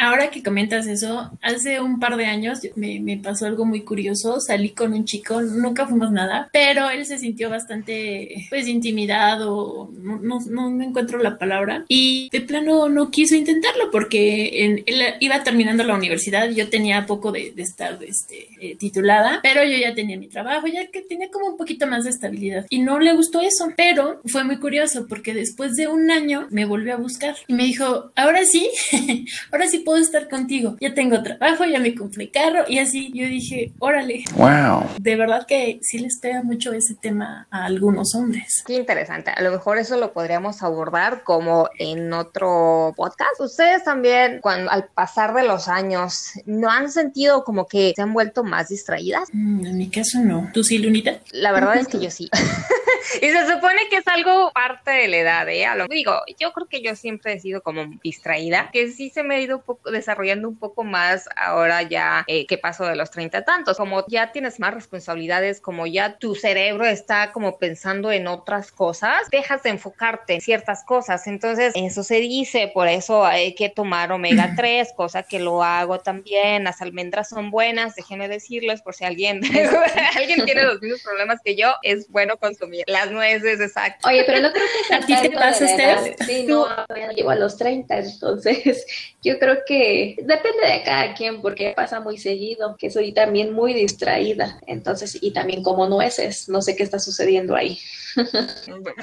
[0.00, 4.40] Ahora que comentas eso, hace un par de años me, me, pasó algo muy curioso.
[4.40, 9.90] Salí con un chico, nunca fuimos nada, pero él se sintió bastante, pues, intimidado.
[9.92, 11.84] No, no, no encuentro la palabra.
[11.86, 16.48] Y de plano no quiso intentarlo porque en, él iba terminando la universidad.
[16.48, 20.66] Yo tenía poco de, de estar este, eh, titulada, pero yo ya tenía mi trabajo,
[20.66, 22.64] ya que tenía como un poquito más de estabilidad.
[22.70, 26.64] Y no le gustó eso, pero fue muy curioso porque después de un año me
[26.64, 28.70] volvió a buscar y me dijo, ahora sí,
[29.52, 30.76] ahora sí puedo estar contigo.
[30.80, 34.24] Ya tengo trabajo, ya me compré carro y así yo dije, órale.
[34.34, 34.84] Wow.
[34.98, 38.62] De verdad que sí les pega mucho ese tema a algunos hombres.
[38.66, 39.30] Qué interesante.
[39.30, 43.40] A lo mejor eso lo podríamos abordar como en otro podcast.
[43.40, 48.12] Ustedes también, cuando al pasar de los años, ¿no han sentido como que se han
[48.12, 49.28] vuelto más distraídas?
[49.32, 50.50] Mm, en mi caso no.
[50.52, 51.18] ¿Tú sí, Lunita?
[51.32, 52.28] La verdad es que yo sí.
[53.22, 55.66] y se supone que es algo parte de la edad, ¿eh?
[55.66, 59.22] A lo digo, yo creo que yo siempre he sido como distraída, que sí se
[59.22, 62.96] me ha ido un poco, desarrollando un poco más ahora ya eh, que paso de
[62.96, 63.76] los treinta tantos.
[63.76, 69.28] Como ya tienes más responsabilidades, como ya tu cerebro está como pensando en otras cosas,
[69.30, 71.26] dejas de enfocarte en ciertas cosas.
[71.26, 76.00] Entonces, eso se dice, por eso hay que tomar omega 3, cosa que lo hago
[76.00, 76.64] también.
[76.64, 79.40] Las almendras son buenas, déjenme decirles, por si alguien,
[80.16, 84.08] alguien tiene los mismos problemas que yo, es bueno consumir las nueces, exacto.
[84.08, 85.66] Oye, pero no creo que sea ¿A ti te pasa.
[85.66, 86.16] Steph?
[86.26, 88.86] Sí, no, no llego a los 30, entonces
[89.22, 93.72] yo creo que depende de cada quien, porque pasa muy seguido, que soy también muy
[93.72, 97.78] distraída, entonces, y también como nueces, no sé qué está sucediendo ahí.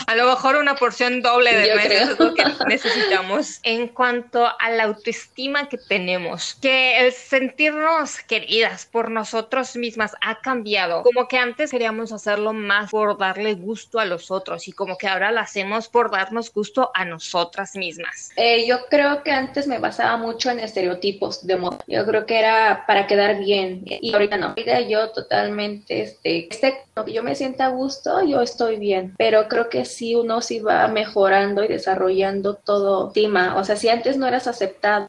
[0.08, 3.60] A lo mejor una porción doble de Yo es lo que necesitamos.
[3.63, 10.39] En cuanto a la autoestima que tenemos, que el sentirnos queridas por nosotros mismas ha
[10.41, 11.04] cambiado.
[11.04, 15.08] Como que antes queríamos hacerlo más por darle gusto a los otros y como que
[15.08, 18.32] ahora lo hacemos por darnos gusto a nosotras mismas.
[18.36, 21.80] Eh, yo creo que antes me basaba mucho en estereotipos de moda.
[21.88, 24.48] Yo creo que era para quedar bien y ahorita no.
[24.48, 28.96] Ahorita yo totalmente, este, este, lo que yo me sienta a gusto, yo estoy bien.
[29.17, 33.57] Pero creo que sí uno sí va mejorando y desarrollando todo estima.
[33.57, 35.07] O sea, si antes no eras aceptado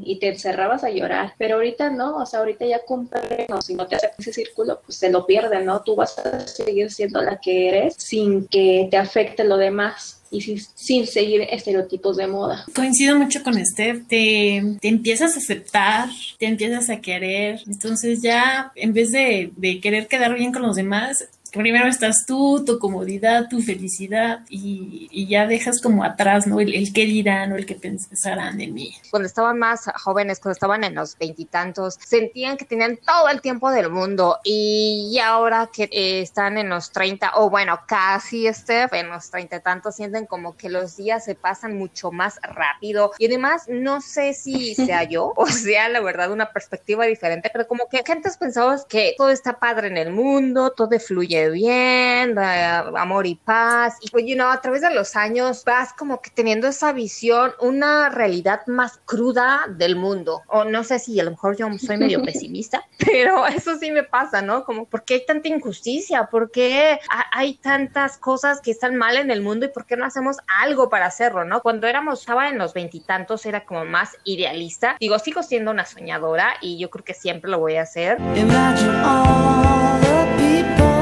[0.00, 2.16] y te encerrabas a llorar, pero ahorita no.
[2.16, 5.26] O sea, ahorita ya cumple, no, si no te hace ese círculo, pues se lo
[5.26, 5.82] pierde, ¿no?
[5.82, 10.40] Tú vas a seguir siendo la que eres sin que te afecte lo demás y
[10.40, 12.64] sin, sin seguir estereotipos de moda.
[12.74, 18.72] Coincido mucho con Steph, te, te empiezas a aceptar, te empiezas a querer, entonces ya
[18.74, 23.48] en vez de, de querer quedar bien con los demás, primero estás tú, tu comodidad,
[23.48, 26.60] tu felicidad y, y ya dejas como atrás, ¿no?
[26.60, 28.94] El, el qué dirán o el que pensarán de mí.
[29.10, 33.70] cuando estaban más jóvenes, cuando estaban en los veintitantos, sentían que tenían todo el tiempo
[33.70, 39.08] del mundo y ahora que eh, están en los 30, o bueno, casi Steph, en
[39.08, 43.26] los treinta y tantos, sienten como que los días se pasan mucho más rápido y
[43.26, 47.88] además no sé si sea yo o sea la verdad una perspectiva diferente, pero como
[47.88, 53.26] que antes pensabas que todo está padre en el mundo, todo fluye bien, da amor
[53.26, 56.66] y paz y pues, you know, a través de los años vas como que teniendo
[56.68, 60.42] esa visión, una realidad más cruda del mundo.
[60.48, 64.02] O no sé si a lo mejor yo soy medio pesimista, pero eso sí me
[64.02, 64.64] pasa, ¿no?
[64.64, 66.26] Como, ¿por qué hay tanta injusticia?
[66.26, 69.96] ¿Por qué ha- hay tantas cosas que están mal en el mundo y por qué
[69.96, 71.60] no hacemos algo para hacerlo, ¿no?
[71.62, 74.96] Cuando éramos, estaba en los veintitantos, era como más idealista.
[75.00, 78.18] Digo, sigo siendo una soñadora y yo creo que siempre lo voy a hacer.
[78.36, 80.97] Imagine all the people.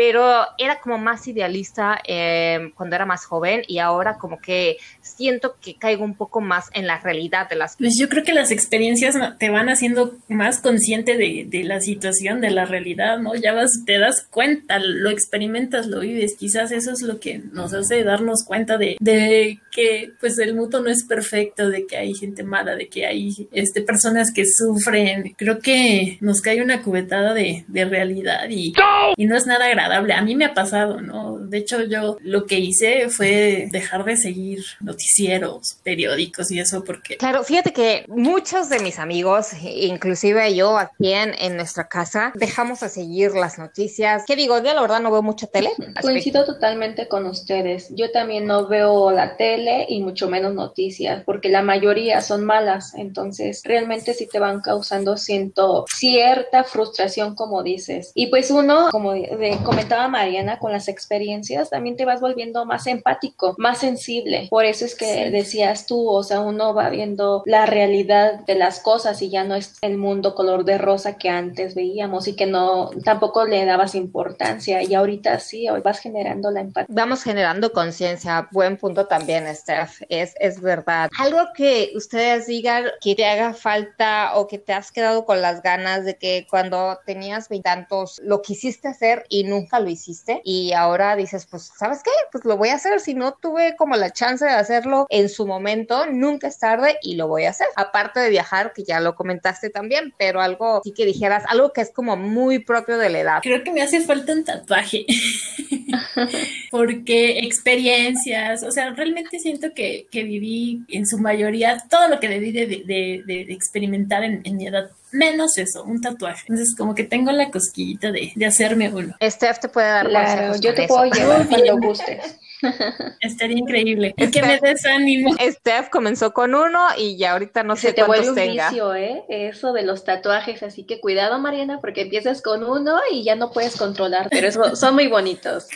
[0.00, 5.56] Pero era como más idealista eh, cuando era más joven y ahora como que siento
[5.60, 8.50] que caigo un poco más en la realidad de las Pues yo creo que las
[8.50, 13.34] experiencias te van haciendo más consciente de, de la situación, de la realidad, ¿no?
[13.34, 16.34] Ya vas, te das cuenta, lo experimentas, lo vives.
[16.38, 20.80] Quizás eso es lo que nos hace darnos cuenta de, de que pues el mundo
[20.80, 25.34] no es perfecto, de que hay gente mala, de que hay este, personas que sufren.
[25.36, 28.72] Creo que nos cae una cubetada de, de realidad y,
[29.14, 29.89] y no es nada agradable.
[29.90, 31.38] A mí me ha pasado, ¿no?
[31.38, 37.16] De hecho, yo lo que hice fue dejar de seguir noticieros, periódicos y eso porque
[37.16, 42.80] Claro, fíjate que muchos de mis amigos, inclusive yo aquí en, en nuestra casa, dejamos
[42.80, 44.24] de seguir las noticias.
[44.26, 44.58] ¿Qué digo?
[44.58, 45.70] Yo la verdad no veo mucha tele.
[45.76, 47.88] que- Coincido totalmente con ustedes.
[47.96, 52.94] Yo también no veo la tele y mucho menos noticias, porque la mayoría son malas.
[52.96, 58.12] Entonces, realmente sí te van causando, siento, cierta frustración, como dices.
[58.14, 62.64] Y pues uno, como de- de- comentaba Mariana, con las experiencias, también te vas volviendo
[62.66, 64.46] más empático, más sensible.
[64.50, 68.80] Por eso es que decías tú, o sea, uno va viendo la realidad de las
[68.80, 72.46] cosas y ya no es el mundo color de rosa que antes veíamos y que
[72.46, 74.82] no, tampoco le dabas importancia.
[74.82, 76.94] Y ahorita sí, hoy vas generando la empatía.
[76.94, 78.48] Vamos generando conciencia.
[78.52, 80.02] Buen punto también, Steph.
[80.08, 81.08] Es, es verdad.
[81.18, 85.62] Algo que ustedes digan que te haga falta o que te has quedado con las
[85.62, 89.44] ganas de que cuando tenías veintantos lo quisiste hacer y
[89.78, 92.10] lo hiciste y ahora dices, pues, ¿sabes qué?
[92.32, 92.98] Pues lo voy a hacer.
[93.00, 97.14] Si no tuve como la chance de hacerlo en su momento, nunca es tarde y
[97.14, 97.68] lo voy a hacer.
[97.76, 101.82] Aparte de viajar, que ya lo comentaste también, pero algo sí que dijeras, algo que
[101.82, 103.40] es como muy propio de la edad.
[103.42, 105.06] creo que me hace falta un tatuaje.
[106.70, 112.28] porque experiencias, o sea, realmente siento que, que viví en su mayoría todo lo que
[112.28, 116.44] debí de, de- de- de experimentar en, en mi edad, menos eso, un tatuaje.
[116.48, 119.14] Entonces, como que tengo la cosquillita de, de hacerme uno.
[119.22, 120.94] Steph te puede dar Claro, consejos yo te eso.
[120.94, 122.38] puedo llevar cuando gustes.
[123.20, 124.14] Estaría increíble.
[124.16, 125.34] Y que me desánimo.
[125.40, 128.70] Steph comenzó con uno y ya ahorita no Se sé te vuelve cuántos un tenga.
[128.70, 129.24] vicio, ¿eh?
[129.28, 133.50] Eso de los tatuajes, así que cuidado, Mariana, porque empiezas con uno y ya no
[133.50, 135.68] puedes controlar, pero eso- son muy bonitos.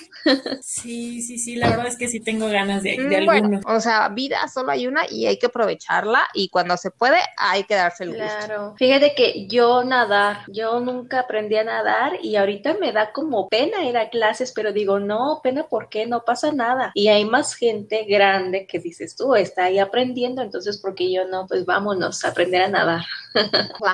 [0.63, 3.61] Sí, sí, sí, la verdad es que sí tengo ganas de, de Mm, alguno.
[3.67, 7.65] O sea, vida solo hay una y hay que aprovecharla y cuando se puede hay
[7.65, 8.25] que darse el gusto.
[8.25, 8.75] Claro.
[8.79, 13.85] Fíjate que yo nadar, yo nunca aprendí a nadar y ahorita me da como pena
[13.85, 16.07] ir a clases, pero digo, no, pena, ¿por qué?
[16.07, 16.74] No pasa nada.
[16.95, 21.27] Y hay más gente grande que dices tú, está ahí aprendiendo, entonces, ¿por qué yo
[21.27, 21.47] no?
[21.47, 23.05] Pues vámonos a aprender a nadar.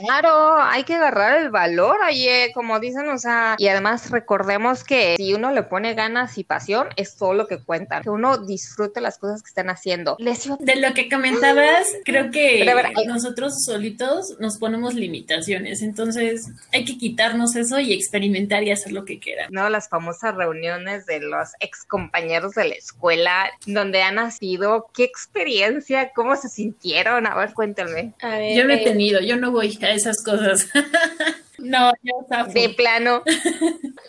[0.06, 5.16] Claro, hay que agarrar el valor, oye, como dicen, o sea, y además recordemos que
[5.16, 9.00] si uno le pone ganas y pasión, es todo lo que cuenta, que uno disfrute
[9.00, 10.16] las cosas que están haciendo.
[10.18, 16.84] Les De lo que comentabas, creo que Pero, nosotros solitos nos ponemos limitaciones, entonces hay
[16.84, 19.48] que quitarnos eso y experimentar y hacer lo que quieran.
[19.50, 19.68] ¿no?
[19.70, 26.12] Las famosas reuniones de los ex compañeros de la escuela, donde han nacido, qué experiencia,
[26.14, 28.12] cómo se sintieron, a ver, cuéntenme.
[28.20, 30.68] A ver, Yo no he eh, tenido, yo no voy a esas cosas.
[31.62, 32.52] no, yo zafo.
[32.52, 33.22] De plano,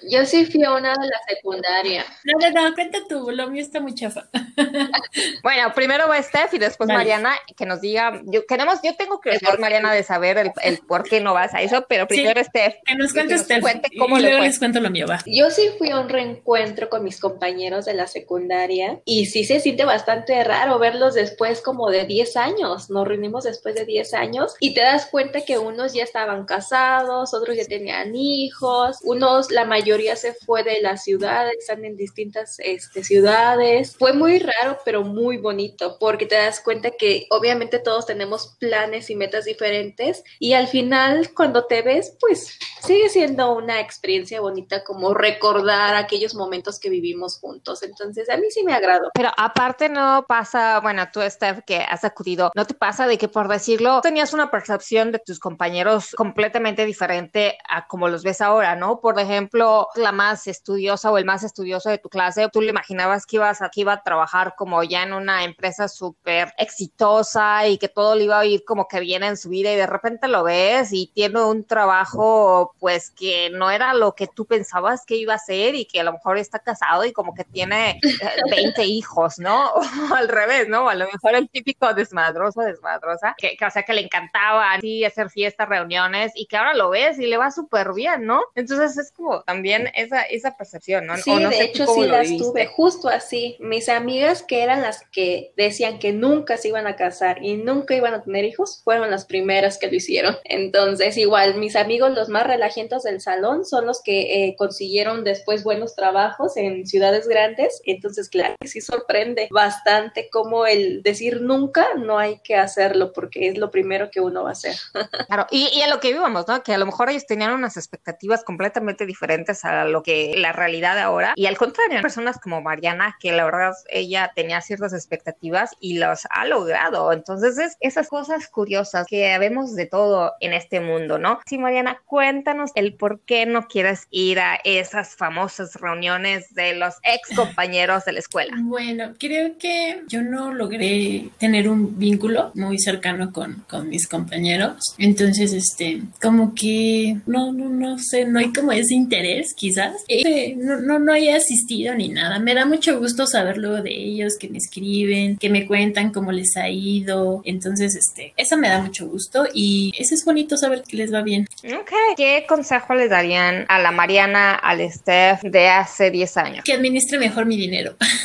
[0.10, 2.06] yo sí fui a una de la secundaria.
[2.24, 4.28] No, no, no, cuenta tú, lo mío está muy chafa.
[5.44, 6.98] bueno, primero va Steph y después Vale.
[7.00, 11.04] Mariana, que nos diga, yo queremos, yo tengo que Mariana, de saber el, el por
[11.04, 12.16] qué no vas a eso, pero Sí.
[12.16, 12.76] primero Steph.
[12.86, 14.48] Que nos Y cuente que nos Steph, cuente y cómo le luego fue.
[14.48, 15.20] les cuento lo mío, va.
[15.26, 19.60] Yo sí fui a un reencuentro con mis compañeros de la secundaria y sí se
[19.60, 22.90] siente bastante raro verlos después como de 10 años.
[22.90, 27.34] Nos reunimos después de 10 años y te das cuenta que unos ya estaban casados,
[27.42, 32.58] otros ya tenían hijos, unos, la mayoría se fue de la ciudad, están en distintas
[32.60, 33.96] este, ciudades.
[33.98, 39.10] Fue muy raro, pero muy bonito porque te das cuenta que obviamente todos tenemos planes
[39.10, 44.84] y metas diferentes y al final cuando te ves, pues sigue siendo una experiencia bonita
[44.84, 47.84] como recordar aquellos momentos que vivimos juntos.
[47.84, 49.10] Entonces, a mí sí me agradó.
[49.14, 53.28] Pero aparte no pasa, bueno, tú, Steph, que has acudido, ¿no te pasa de que,
[53.28, 57.31] por decirlo, tenías una percepción de tus compañeros completamente diferente
[57.68, 59.00] a como los ves ahora, ¿no?
[59.00, 63.26] Por ejemplo, la más estudiosa o el más estudioso de tu clase, tú le imaginabas
[63.26, 67.78] que ibas a, que iba a trabajar como ya en una empresa súper exitosa y
[67.78, 70.28] que todo le iba a ir como que bien en su vida y de repente
[70.28, 75.16] lo ves y tiene un trabajo pues que no era lo que tú pensabas que
[75.16, 78.00] iba a ser y que a lo mejor está casado y como que tiene eh,
[78.52, 79.72] 20 hijos, ¿no?
[80.12, 80.90] O al revés, ¿no?
[80.90, 85.06] A lo mejor el típico desmadroso, desmadrosa, que, que, o sea, que le encantaba así
[85.06, 88.42] hacer fiestas, reuniones y que ahora lo ves y le va súper bien, ¿no?
[88.56, 91.18] Entonces es como también esa, esa percepción, ¿no?
[91.18, 92.44] Sí, O no de sé hecho cómo sí las viviste.
[92.48, 93.58] tuve justo así.
[93.60, 97.96] Mis amigas que eran las que decían que nunca se iban a casar y nunca
[97.96, 100.38] iban a tener hijos, fueron las primeras que lo hicieron.
[100.44, 105.64] Entonces, igual, mis amigos, los más relajientos del salón, son los que eh, consiguieron después
[105.64, 107.82] buenos trabajos en ciudades grandes.
[107.86, 113.48] Entonces, claro, que sí sorprende bastante como el decir nunca no hay que hacerlo porque
[113.48, 114.76] es lo primero que uno va a hacer.
[115.28, 116.62] Claro, y, y a lo que vivamos, ¿no?
[116.64, 120.96] Que a lo mejor ellos tenían unas expectativas completamente diferentes a lo que la realidad
[120.96, 121.34] de ahora.
[121.36, 126.28] Y al contrario, personas como Mariana, que la verdad ella tenía ciertas expectativas y las
[126.30, 127.12] ha logrado.
[127.14, 131.40] Entonces, es esas cosas curiosas que vemos de todo en este mundo, ¿no?
[131.46, 136.96] Sí, Mariana, cuéntanos el por qué no quieres ir a esas famosas reuniones de los
[137.04, 138.54] ex compañeros de la escuela.
[138.62, 144.96] Bueno, creo que yo no logré tener un vínculo muy cercano con, con mis compañeros.
[144.98, 146.91] Entonces, este, como que
[147.26, 149.94] no, no, no sé, no hay como ese interés, quizás.
[150.08, 152.40] Eh, no, no, no he asistido ni nada.
[152.40, 156.32] Me da mucho gusto saber luego de ellos, que me escriben, que me cuentan cómo
[156.32, 157.42] les ha ido.
[157.46, 161.22] Entonces, este, eso me da mucho gusto y eso es bonito saber que les va
[161.22, 161.48] bien.
[161.66, 161.92] Ok.
[162.18, 166.64] ¿Qué consejo le darían a la Mariana, al Steph de hace 10 años?
[166.64, 167.96] Que administre mejor mi dinero.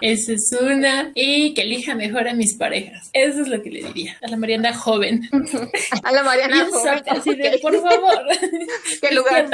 [0.00, 1.10] Esa es una.
[1.14, 3.10] Y que elija mejor a mis parejas.
[3.12, 5.28] Eso es lo que le diría a la Mariana joven.
[6.02, 8.22] A la Mariana joven, así de, por favor.
[9.00, 9.48] ¿Qué lugar?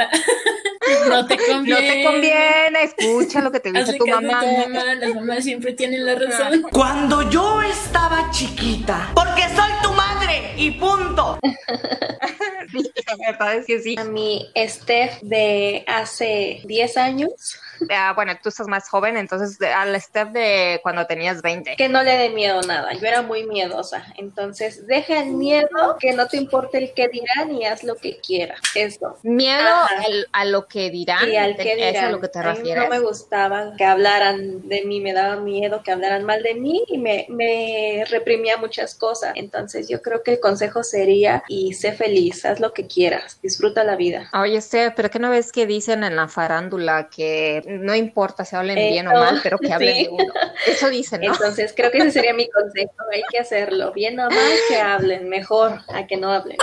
[1.09, 1.91] No te No conviene.
[1.93, 4.39] te conviene, escucha lo que te dice tu mamá.
[4.41, 4.95] tu mamá.
[4.95, 6.63] Las mamás siempre tienen la razón.
[6.71, 11.39] Cuando yo estaba chiquita, porque soy tu madre y punto.
[12.71, 13.95] Sí, la verdad es que sí.
[13.97, 17.31] A mi Steph de hace 10 años,
[17.91, 21.75] Ah, bueno, tú estás más joven, entonces de- al step de cuando tenías 20.
[21.75, 22.93] Que no le dé miedo nada.
[22.93, 24.05] Yo era muy miedosa.
[24.17, 25.67] Entonces, deja el miedo,
[25.99, 28.59] que no te importe el que dirán y haz lo que quieras.
[28.75, 29.17] Eso.
[29.23, 31.29] Miedo al- a lo que dirán.
[31.29, 32.11] Y al que ¿Es a dirán.
[32.11, 32.83] lo que te A mí refieres?
[32.83, 36.83] no me gustaba que hablaran de mí, me daba miedo que hablaran mal de mí
[36.87, 39.33] y me, me reprimía muchas cosas.
[39.35, 43.83] Entonces yo creo que el consejo sería y sé feliz, haz lo que quieras, disfruta
[43.83, 44.29] la vida.
[44.33, 48.55] Oye, Steph, pero ¿qué no ves que dicen en la farándula que no importa si
[48.55, 50.03] hablen Eh, bien o no, mal, pero que hablen sí.
[50.05, 50.33] de uno?
[50.65, 51.33] Eso dicen, ¿no?
[51.33, 55.29] Entonces creo que ese sería mi consejo, hay que hacerlo, bien o mal que hablen,
[55.29, 56.57] mejor a que no hablen.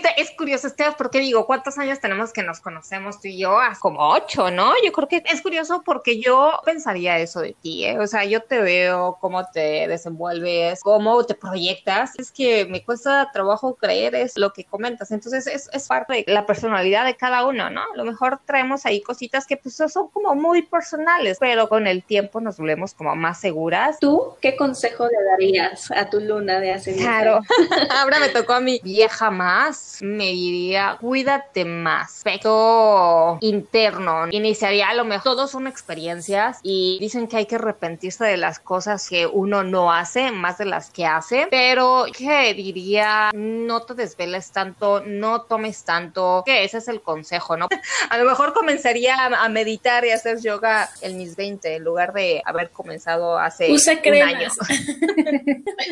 [0.00, 3.58] Te- es curioso, Steph, porque digo, ¿cuántos años tenemos que nos conocemos tú y yo?
[3.58, 4.72] Ah, Como ocho, ¿no?
[4.84, 7.98] Yo creo que es curioso porque yo pensaría eso de ti, ¿eh?
[7.98, 12.12] O sea, yo te veo cómo te desenvuelves, cómo te proyectas.
[12.18, 15.10] Es que me cuesta trabajo creer es lo que comentas.
[15.10, 17.82] Entonces, es, es parte de la personalidad de cada uno, ¿no?
[17.82, 22.02] A lo mejor traemos ahí cositas que pues son como muy personales, pero con el
[22.04, 23.98] tiempo nos volvemos como más seguras.
[24.00, 27.40] ¿Tú qué consejo le darías a tu luna de hace 10 Claro,
[28.00, 34.94] ahora me tocó a mi vieja más, me diría, cuídate más, aspecto interno, iniciaría a
[34.94, 39.26] lo mejor, todos son experiencias y dicen que hay que arrepentirse de las cosas que
[39.26, 45.02] uno no hace, más de las que hace, pero que diría, no te desveles tanto,
[45.06, 47.68] no tomes tanto, que ese es el consejo, ¿no?
[48.10, 51.84] A lo mejor comenzaría a, a meditar y a hacer yoga en mis 20 en
[51.84, 54.02] lugar de haber comenzado hace Usa un año.
[54.02, 54.58] cremas.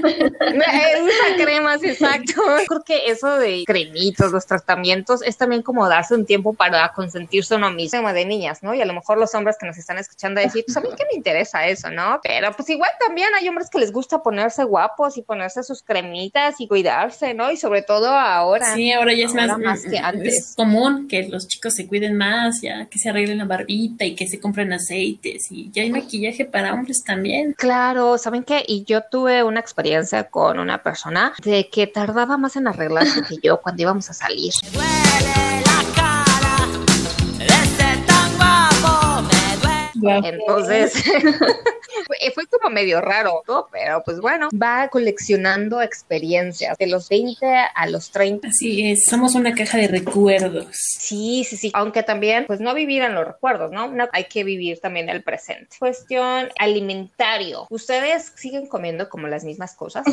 [0.71, 2.43] Eh, Usa cremas, exacto.
[2.67, 7.55] Creo que eso de cremitos, los tratamientos, es también como darse un tiempo para consentirse
[7.55, 8.75] uno mismo de niñas, ¿no?
[8.75, 11.05] Y a lo mejor los hombres que nos están escuchando decir, pues a mí que
[11.05, 12.21] me interesa eso, ¿no?
[12.23, 16.57] Pero pues igual también hay hombres que les gusta ponerse guapos y ponerse sus cremitas
[16.59, 17.53] y cuidarse, ¿no?
[17.53, 18.75] Y sobre todo ahora.
[18.75, 20.35] Sí, ahora ya es Ahora más, más que mm, antes.
[20.35, 24.17] Es común que los chicos se cuiden más, ya que se arreglen la barbita y
[24.17, 27.55] que se compren aceites y ya hay maquillaje para hombres también.
[27.57, 28.65] Claro, ¿saben qué?
[28.67, 33.37] Y yo tuve una experiencia con una persona de que tardaba más en arreglarse que
[33.43, 34.53] yo cuando íbamos a salir.
[40.09, 40.93] Entonces,
[42.35, 43.67] fue- como medio raro, ¿no?
[43.71, 48.49] pero pues bueno, va coleccionando experiencias de los 20 a los 30.
[48.49, 50.67] Así es, somos una caja de recuerdos.
[50.73, 53.89] Sí, sí, sí, aunque también, pues no vivir en los recuerdos, ¿no?
[53.89, 55.77] No, hay que vivir también el presente.
[55.79, 57.67] Cuestión alimentario.
[57.71, 60.05] ¿Ustedes siguen comiendo como las mismas cosas?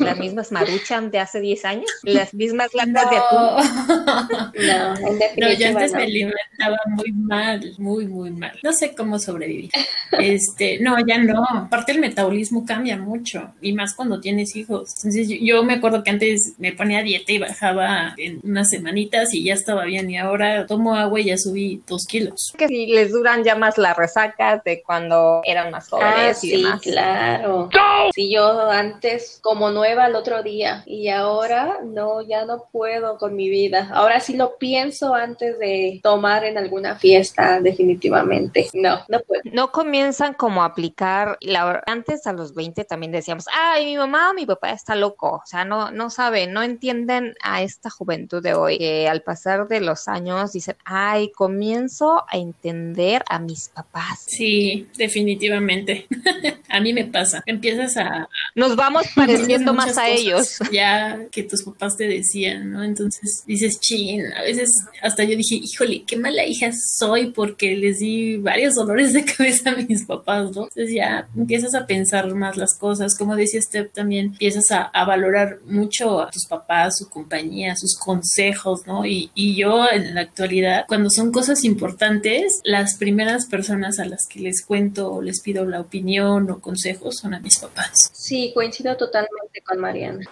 [0.00, 1.90] ¿Las mismas maruchan de hace 10 años?
[2.02, 4.56] ¿Las mismas latas de atún?
[4.66, 5.16] No.
[5.36, 5.98] No, yo antes no.
[5.98, 8.58] me alimentaba muy mal, muy, muy mal.
[8.62, 9.70] No sé cómo sobrevivir.
[10.18, 11.44] Este, no, ya no.
[11.48, 14.94] Aparte el metabolismo cambia mucho y más cuando tienes hijos.
[14.96, 18.70] Entonces yo, yo me acuerdo que antes me ponía a dieta y bajaba en unas
[18.70, 22.52] semanitas y ya estaba bien y ahora tomo agua y ya subí dos kilos.
[22.56, 26.50] Que si les duran ya más las resacas de cuando eran más Ah, jóvenes y
[26.50, 26.80] sí, demás.
[26.82, 27.68] claro.
[28.14, 33.36] Sí, yo antes como nueva el otro día y ahora no, ya no puedo con
[33.36, 33.90] mi vida.
[33.92, 38.68] Ahora sí lo pienso antes de tomar en alguna fiesta, definitivamente.
[38.74, 39.42] No, no puedo.
[39.52, 44.30] no comienzan como a aplicar, la, antes a los 20 también decíamos, ay, mi mamá
[44.30, 48.42] o mi papá está loco, o sea, no, no saben, no entienden a esta juventud
[48.42, 53.68] de hoy, que al pasar de los años dicen, ay, comienzo a entender a mis
[53.68, 54.24] papás.
[54.26, 56.06] Sí, definitivamente.
[56.68, 57.42] a mí me pasa.
[57.46, 60.58] Empiezas a, Nos vamos pareciendo más a ellos.
[60.72, 62.82] Ya que tus papás te decían, ¿no?
[62.82, 68.00] Entonces dices, chin, a veces hasta yo dije, híjole, qué mala hija soy porque les
[68.00, 70.64] di varios dolores de cabeza a mis papás, ¿no?
[70.64, 73.16] Entonces ya empiezas a pensar más las cosas.
[73.16, 77.96] Como decía Steph también, empiezas a, a valorar mucho a tus papás, su compañía, sus
[77.98, 79.04] consejos, ¿no?
[79.04, 84.26] Y, y yo en la actualidad, cuando son cosas importantes, las primeras personas a las
[84.26, 88.10] que les cuento o les pido la opinión o consejos son a mis papás.
[88.12, 90.24] Sí, coincido totalmente con Mariana.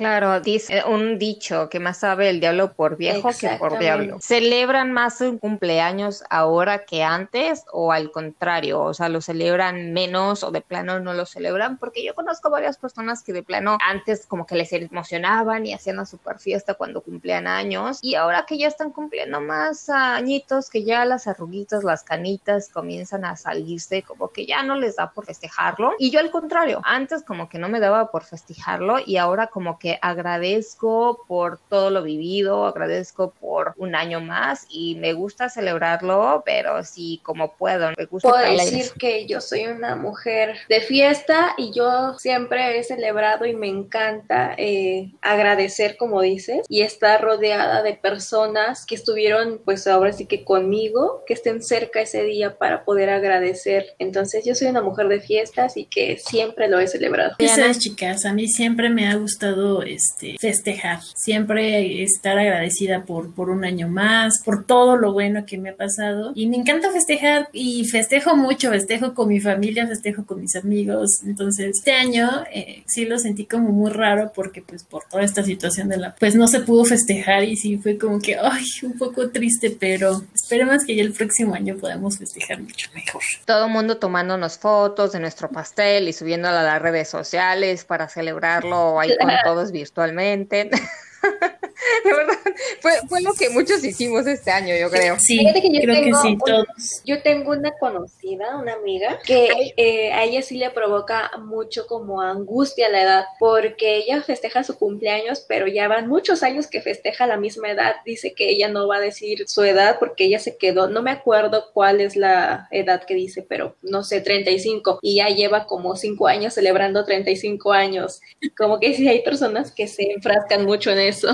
[0.00, 4.16] Claro, dice un dicho que más sabe el diablo por viejo que por diablo.
[4.18, 8.80] ¿Celebran más un cumpleaños ahora que antes o al contrario?
[8.80, 11.76] O sea, ¿lo celebran menos o de plano no lo celebran?
[11.76, 15.96] Porque yo conozco varias personas que de plano antes como que les emocionaban y hacían
[15.96, 20.82] una super fiesta cuando cumplían años y ahora que ya están cumpliendo más añitos, que
[20.82, 25.26] ya las arruguitas, las canitas comienzan a salirse, como que ya no les da por
[25.26, 25.92] festejarlo.
[25.98, 29.78] Y yo al contrario, antes como que no me daba por festejarlo y ahora como
[29.78, 36.42] que agradezco por todo lo vivido, agradezco por un año más y me gusta celebrarlo,
[36.44, 37.90] pero sí como puedo.
[37.96, 42.84] Me gusta Puedo decir que yo soy una mujer de fiesta y yo siempre he
[42.84, 49.60] celebrado y me encanta eh, agradecer, como dices, y estar rodeada de personas que estuvieron,
[49.64, 53.86] pues ahora sí que conmigo, que estén cerca ese día para poder agradecer.
[53.98, 57.36] Entonces yo soy una mujer de fiestas y que siempre lo he celebrado.
[57.38, 63.50] Sabes, chicas, a mí siempre me ha gustado este festejar, siempre estar agradecida por, por
[63.50, 66.32] un año más, por todo lo bueno que me ha pasado.
[66.34, 71.22] Y me encanta festejar y festejo mucho, festejo con mi familia, festejo con mis amigos,
[71.24, 75.42] entonces este año eh, sí lo sentí como muy raro porque pues por toda esta
[75.42, 78.98] situación de la pues no se pudo festejar y sí fue como que ay un
[78.98, 83.22] poco triste pero esperemos que ya el próximo año podamos festejar mucho mejor.
[83.44, 88.08] Todo el mundo tomándonos fotos de nuestro pastel y subiéndolo a las redes sociales para
[88.08, 90.70] celebrarlo ahí con todos virtualmente.
[92.04, 92.38] de verdad,
[92.80, 95.18] fue, fue, lo que muchos hicimos este año, yo creo.
[95.18, 96.66] Sí, que yo creo que sí, todos.
[97.04, 102.20] Yo tengo una conocida, una amiga, que eh, a ella sí le provoca mucho como
[102.20, 107.26] angustia la edad, porque ella festeja su cumpleaños, pero ya van muchos años que festeja
[107.26, 107.96] la misma edad.
[108.04, 111.10] Dice que ella no va a decir su edad porque ella se quedó, no me
[111.10, 115.96] acuerdo cuál es la edad que dice, pero no sé, 35, y ya lleva como
[115.96, 118.20] 5 años celebrando 35 años.
[118.56, 121.28] Como que sí hay personas que se enfrascan mucho en eso.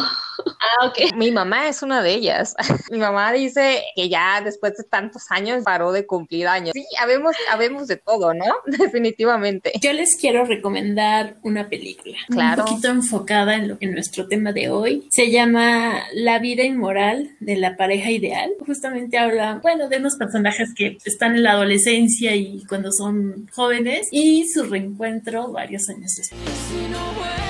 [0.45, 1.14] Ah, ok.
[1.16, 2.55] Mi mamá es una de ellas.
[2.91, 6.72] Mi mamá dice que ya después de tantos años paró de cumplir años.
[6.74, 8.45] Sí, habemos, habemos de todo, ¿no?
[8.66, 9.72] Definitivamente.
[9.80, 12.16] Yo les quiero recomendar una película.
[12.28, 12.64] Claro.
[12.64, 15.07] Un poquito enfocada en, lo, en nuestro tema de hoy.
[15.11, 18.51] Se llama La vida inmoral de la pareja ideal.
[18.64, 24.09] Justamente habla, bueno, de unos personajes que están en la adolescencia y cuando son jóvenes
[24.11, 27.45] y su reencuentro varios años después.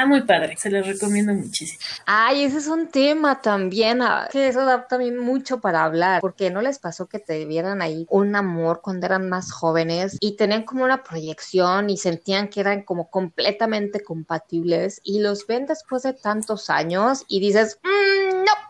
[0.00, 1.78] Está muy padre, se les recomiendo muchísimo.
[2.06, 6.48] Ay, ese es un tema también, ah, que eso da también mucho para hablar, porque
[6.48, 10.62] no les pasó que te vieran ahí un amor cuando eran más jóvenes y tenían
[10.64, 16.14] como una proyección y sentían que eran como completamente compatibles y los ven después de
[16.14, 17.99] tantos años y dices, mmm,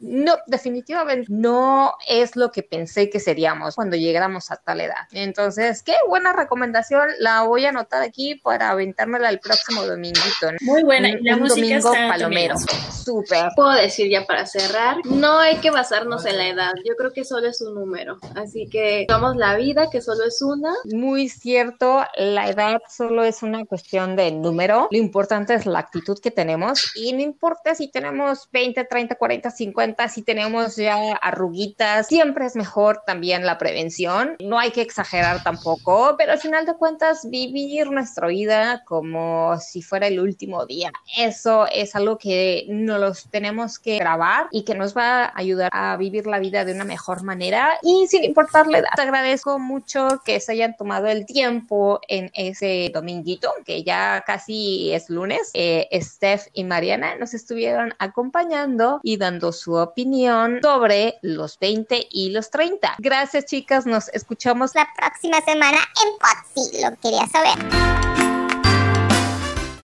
[0.00, 5.06] no, definitivamente no es lo que pensé que seríamos cuando llegáramos a tal edad.
[5.12, 10.52] Entonces, qué buena recomendación, la voy a anotar aquí para aventármela el próximo dominguito.
[10.52, 10.58] ¿no?
[10.60, 12.54] Muy buena, y la un música domingo está palomero.
[12.92, 13.48] Súper.
[13.56, 16.72] Puedo decir ya para cerrar, no hay que basarnos en la edad.
[16.84, 18.18] Yo creo que solo es un número.
[18.34, 20.74] Así que tomamos la vida, que solo es una.
[20.84, 24.88] Muy cierto, la edad solo es una cuestión de número.
[24.90, 29.50] Lo importante es la actitud que tenemos y no importa si tenemos 20, 30, 40,
[29.50, 34.36] 50, si tenemos ya arruguitas, siempre es mejor también la prevención.
[34.40, 39.82] No hay que exagerar tampoco, pero al final de cuentas vivir nuestra vida como si
[39.82, 40.92] fuera el último día.
[41.16, 45.96] Eso es algo que nos tenemos que grabar y que nos va a ayudar a
[45.96, 48.90] vivir la vida de una mejor manera y sin importar la edad.
[48.96, 54.92] Te agradezco mucho que se hayan tomado el tiempo en ese dominguito, que ya casi
[54.92, 55.50] es lunes.
[55.54, 62.30] Eh, Steph y Mariana nos estuvieron acompañando y dando su opinión sobre los 20 y
[62.30, 62.96] los 30.
[62.98, 68.09] Gracias chicas, nos escuchamos La próxima semana en Pod, si lo quería saber.